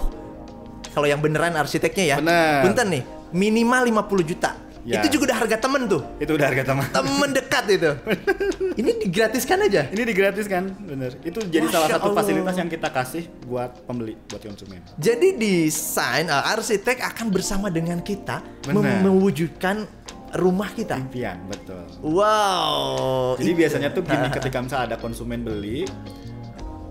kalau 0.89 1.06
yang 1.06 1.17
beneran 1.17 1.53
arsiteknya 1.53 2.06
ya 2.08 2.17
Bener. 2.17 2.62
punten 2.62 2.88
nih 2.91 3.03
minimal 3.32 3.82
50 4.06 4.29
juta 4.29 4.51
Ya. 4.84 5.00
itu 5.00 5.15
juga 5.15 5.32
udah 5.32 5.38
harga 5.39 5.58
temen 5.58 5.88
tuh 5.88 6.04
itu 6.19 6.28
udah 6.30 6.43
harga 6.43 6.63
teman 6.65 6.84
temen 6.86 7.30
dekat 7.32 7.65
itu 7.72 7.91
ini 8.84 8.91
digratiskan 9.00 9.58
aja 9.63 9.88
ini 9.88 10.04
digratiskan 10.04 10.76
bener 10.78 11.15
itu 11.22 11.39
jadi 11.41 11.63
Masya 11.63 11.74
salah 11.74 11.88
satu 11.89 12.04
Allah. 12.06 12.19
fasilitas 12.19 12.56
yang 12.58 12.67
kita 12.67 12.89
kasih 12.89 13.24
buat 13.43 13.72
pembeli 13.84 14.19
buat 14.28 14.43
konsumen 14.43 14.84
jadi 14.98 15.28
desain 15.34 16.28
uh, 16.28 16.52
arsitek 16.52 17.00
akan 17.02 17.28
bersama 17.30 17.67
dengan 17.67 18.00
kita 18.00 18.43
mem- 18.67 19.02
mewujudkan 19.02 19.88
rumah 20.34 20.67
kita 20.69 20.98
impian 20.98 21.39
betul 21.48 21.88
wow 22.04 23.34
Jadi 23.36 23.50
itu. 23.50 23.60
biasanya 23.60 23.89
tuh 23.89 24.04
gini 24.04 24.28
ketika 24.36 24.60
misalnya 24.60 24.86
ada 24.86 24.98
konsumen 24.98 25.41
beli 25.41 25.88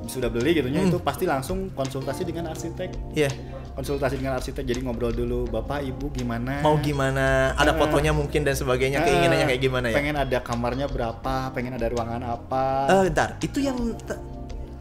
sudah 0.03 0.29
beli 0.29 0.51
gitu 0.55 0.69
Hmm. 0.69 0.89
itu 0.89 0.99
pasti 0.99 1.25
langsung 1.25 1.71
konsultasi 1.71 2.25
dengan 2.25 2.49
arsitek. 2.49 2.91
Iya. 3.15 3.31
Konsultasi 3.73 4.17
dengan 4.17 4.37
arsitek 4.37 4.63
jadi 4.63 4.81
ngobrol 4.81 5.11
dulu, 5.11 5.49
"Bapak, 5.49 5.81
Ibu 5.83 6.13
gimana?" 6.13 6.61
mau 6.61 6.77
gimana 6.79 7.53
ada 7.53 7.73
Ah. 7.73 7.77
fotonya 7.77 8.11
mungkin 8.11 8.43
dan 8.43 8.53
sebagainya 8.53 8.99
Ah, 8.99 9.07
keinginannya 9.07 9.47
kayak 9.47 9.63
gimana 9.63 9.87
ya 9.87 9.97
Pengen 9.97 10.15
ada 10.15 10.39
kamarnya 10.39 10.87
berapa, 10.87 11.35
pengen 11.51 11.73
ada 11.73 11.87
ruangan 11.87 12.21
apa. 12.23 12.65
Eh, 12.87 13.03
bentar 13.07 13.37
itu 13.39 13.59
yang 13.59 13.77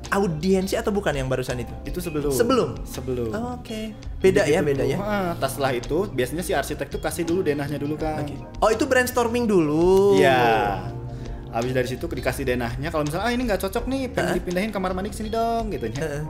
audiensi 0.10 0.76
atau 0.76 0.92
bukan 0.92 1.14
yang 1.14 1.26
barusan 1.26 1.56
itu 1.58 1.72
itu 1.86 2.00
sebelum. 2.00 2.30
sebelum? 2.30 2.70
Sebelum. 2.84 3.32
Oh, 3.32 3.56
oke 3.56 3.96
beda 4.20 4.44
ya 4.44 4.60
Gitu 4.60 4.68
beda 4.68 4.84
dulu. 4.84 4.92
ya 4.92 4.98
Ah, 5.00 5.32
tas 5.34 5.56
setelah 5.56 5.72
itu 5.74 5.98
biasanya 6.10 6.44
si 6.44 6.52
arsitek 6.52 6.88
tuh 6.90 7.00
kasih 7.00 7.24
dulu 7.24 7.40
denahnya 7.42 7.80
dulu 7.80 7.96
kan. 7.96 8.28
oh 8.60 8.70
itu 8.70 8.84
brainstorming 8.84 9.48
dulu 9.48 10.20
Iya. 10.20 10.84
Habis 11.48 11.72
dari 11.72 11.84
situ 11.86 12.04
dikasih 12.06 12.44
denahnya 12.46 12.88
kalau 12.88 13.04
misalnya 13.04 13.24
ah 13.24 13.34
ini 13.34 13.44
nggak 13.46 13.60
cocok 13.62 13.84
nih, 13.86 14.08
pengen 14.08 14.36
dipindahin 14.38 14.72
kamar 14.72 14.92
mandi 14.92 15.10
ke 15.10 15.18
sini 15.18 15.28
dong 15.28 15.68
gitu 15.70 15.88
Heeh. 15.90 16.24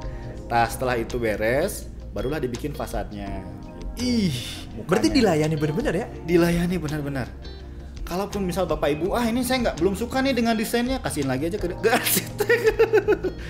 Nah 0.47 0.65
setelah 0.65 0.97
itu 0.97 1.17
beres, 1.17 1.85
barulah 2.11 2.39
dibikin 2.39 2.75
fasadnya. 2.75 3.43
Ih, 3.99 4.31
berarti 4.87 5.11
dilayani 5.11 5.55
bener-bener 5.59 5.93
ya? 5.93 6.07
Dilayani 6.23 6.75
benar-benar. 6.79 7.27
Kalaupun 8.07 8.43
misal 8.43 8.67
bapak 8.67 8.91
ibu, 8.91 9.15
ah 9.15 9.23
ini 9.23 9.39
saya 9.39 9.71
nggak 9.71 9.79
belum 9.79 9.95
suka 9.95 10.19
nih 10.19 10.35
dengan 10.35 10.51
desainnya, 10.51 10.99
kasihin 10.99 11.31
lagi 11.31 11.47
aja 11.47 11.55
ke, 11.55 11.71
ke 11.71 11.89
arsitek. 11.91 12.59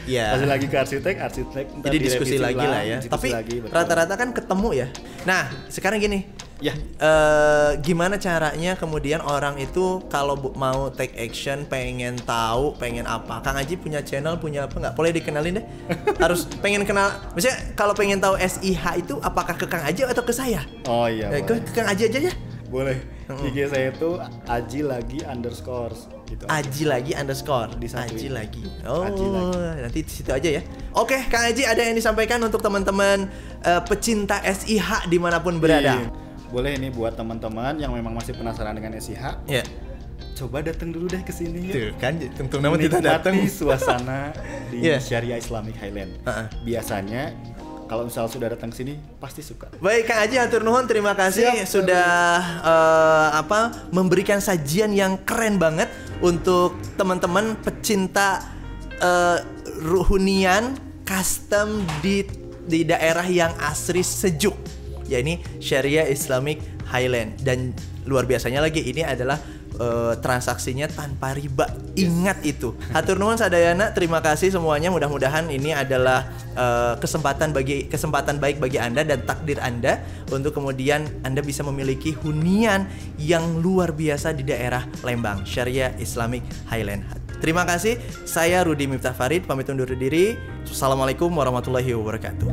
Iya. 0.05 0.25
Kasih 0.37 0.49
lagi 0.49 0.65
ke 0.69 0.77
arsitek, 0.77 1.15
arsitek. 1.17 1.65
Jadi 1.81 1.97
diskusi 1.97 2.35
lagi 2.37 2.61
lah 2.61 2.81
ya. 2.85 2.97
diskusi 3.01 3.33
Tapi 3.33 3.57
rata-rata 3.73 4.13
kan 4.13 4.29
ketemu 4.29 4.69
ya. 4.85 4.87
Nah, 5.25 5.49
sekarang 5.65 5.97
gini. 5.97 6.29
Ya. 6.61 6.77
eh 6.77 7.71
gimana 7.81 8.21
caranya 8.21 8.77
kemudian 8.77 9.17
orang 9.17 9.57
itu 9.57 9.97
kalau 10.13 10.37
mau 10.53 10.93
take 10.93 11.17
action, 11.17 11.65
pengen 11.65 12.21
tahu, 12.21 12.77
pengen 12.77 13.09
apa? 13.09 13.41
Kang 13.41 13.57
Aji 13.57 13.81
punya 13.81 14.05
channel, 14.05 14.37
punya 14.37 14.69
apa 14.69 14.77
nggak? 14.77 14.93
Boleh 14.93 15.09
dikenalin 15.09 15.57
deh. 15.57 15.65
Harus 16.23 16.45
pengen 16.61 16.85
kenal. 16.85 17.09
Maksudnya 17.33 17.57
kalau 17.73 17.97
pengen 17.97 18.21
tahu 18.21 18.37
SIH 18.37 18.85
itu 19.01 19.17
apakah 19.25 19.57
ke 19.57 19.65
Kang 19.65 19.81
Aji 19.81 20.05
atau 20.05 20.21
ke 20.21 20.29
saya? 20.29 20.61
Oh 20.85 21.09
iya. 21.09 21.33
Eh, 21.33 21.41
ke, 21.41 21.57
ke 21.65 21.73
Kang 21.73 21.89
Aji 21.89 22.13
aja 22.13 22.29
ya. 22.29 22.33
Boleh. 22.69 23.01
IG 23.31 23.57
saya 23.71 23.95
itu 23.95 24.19
aji 24.47 24.79
lagi 24.83 25.19
underscore 25.23 25.95
gitu. 26.27 26.43
Aji 26.47 26.83
lagi 26.83 27.11
underscore 27.15 27.75
Disatuin. 27.79 28.11
Aji 28.11 28.27
lagi. 28.27 28.63
Oh, 28.83 29.07
Aji 29.07 29.23
lagi. 29.23 29.59
nanti 29.87 29.99
di 30.03 30.11
situ 30.11 30.31
aja 30.31 30.49
ya. 30.59 30.61
Oke, 30.95 31.15
Kang 31.31 31.47
Aji 31.47 31.63
ada 31.63 31.79
yang 31.83 31.95
disampaikan 31.95 32.43
untuk 32.43 32.59
teman-teman 32.59 33.31
eh, 33.63 33.81
pecinta 33.87 34.39
SIH 34.43 35.07
di 35.07 35.17
mana 35.19 35.39
pun 35.39 35.59
berada. 35.59 35.95
Iya. 35.99 36.30
Boleh 36.51 36.75
ini 36.75 36.91
buat 36.91 37.15
teman-teman 37.15 37.79
yang 37.79 37.91
memang 37.91 38.11
masih 38.11 38.35
penasaran 38.35 38.75
dengan 38.75 38.91
SIH, 38.93 39.23
Ya. 39.47 39.63
coba 40.35 40.59
datang 40.59 40.91
dulu 40.91 41.07
deh 41.07 41.23
ke 41.23 41.31
sini 41.31 41.69
ya. 41.69 41.73
Tuh 41.73 41.89
kan, 41.95 42.13
tentu 42.19 42.59
nama 42.59 42.75
kita 42.75 42.99
datang. 42.99 43.39
Suasana 43.47 44.35
di 44.71 44.83
Iya. 44.83 44.99
Syariah 44.99 45.39
Islamic 45.39 45.79
Highland. 45.79 46.19
Uh-uh. 46.21 46.47
Biasanya 46.61 47.31
kalau 47.85 48.07
misal 48.07 48.27
sudah 48.27 48.51
datang 48.51 48.71
sini 48.71 48.99
pasti 49.15 49.39
suka. 49.39 49.71
Baik 49.77 50.07
Kang 50.07 50.23
Aji 50.23 50.35
hatur 50.35 50.59
nuhun 50.61 50.87
terima 50.87 51.11
kasih 51.11 51.55
Siap, 51.55 51.67
sudah 51.67 52.07
eh, 52.63 53.29
apa 53.37 53.87
memberikan 53.91 54.39
sajian 54.39 54.91
yang 54.91 55.19
keren 55.23 55.55
banget 55.55 55.87
untuk 56.19 56.75
teman-teman 56.95 57.55
pecinta 57.59 58.43
eh, 58.95 59.39
ruhunian 59.81 60.75
custom 61.03 61.83
di 61.99 62.23
di 62.61 62.83
daerah 62.83 63.25
yang 63.25 63.51
asri 63.59 63.99
sejuk 63.99 64.55
ya 65.11 65.19
ini 65.19 65.43
Syariah 65.59 66.07
Islamic 66.07 66.63
Highland 66.87 67.43
dan 67.43 67.75
luar 68.07 68.23
biasanya 68.23 68.63
lagi 68.63 68.81
ini 68.81 69.03
adalah 69.03 69.37
eh, 69.75 70.13
transaksinya 70.19 70.87
tanpa 70.87 71.35
riba. 71.35 71.67
Ingat 71.99 72.47
itu. 72.47 72.71
Hatur 72.95 73.19
nuhun 73.19 73.35
sadayana, 73.35 73.91
terima 73.91 74.23
kasih 74.23 74.47
semuanya. 74.51 74.87
Mudah-mudahan 74.89 75.51
ini 75.51 75.75
adalah 75.75 76.27
eh, 76.55 76.95
kesempatan 76.97 77.51
bagi 77.51 77.91
kesempatan 77.91 78.39
baik 78.39 78.63
bagi 78.63 78.79
Anda 78.79 79.03
dan 79.03 79.27
takdir 79.27 79.59
Anda 79.59 79.99
untuk 80.31 80.55
kemudian 80.55 81.05
Anda 81.27 81.43
bisa 81.43 81.61
memiliki 81.67 82.15
hunian 82.15 82.87
yang 83.19 83.59
luar 83.59 83.91
biasa 83.91 84.31
di 84.31 84.47
daerah 84.47 84.87
Lembang, 85.03 85.43
Syariah 85.43 85.93
Islamic 85.99 86.41
Highland. 86.71 87.03
Terima 87.41 87.65
kasih. 87.65 87.97
Saya 88.23 88.61
Rudi 88.61 88.85
Miftah 88.85 89.17
Farid 89.17 89.49
pamit 89.49 89.65
undur 89.65 89.89
diri. 89.89 90.37
Assalamualaikum 90.61 91.33
warahmatullahi 91.33 91.89
wabarakatuh. 91.97 92.49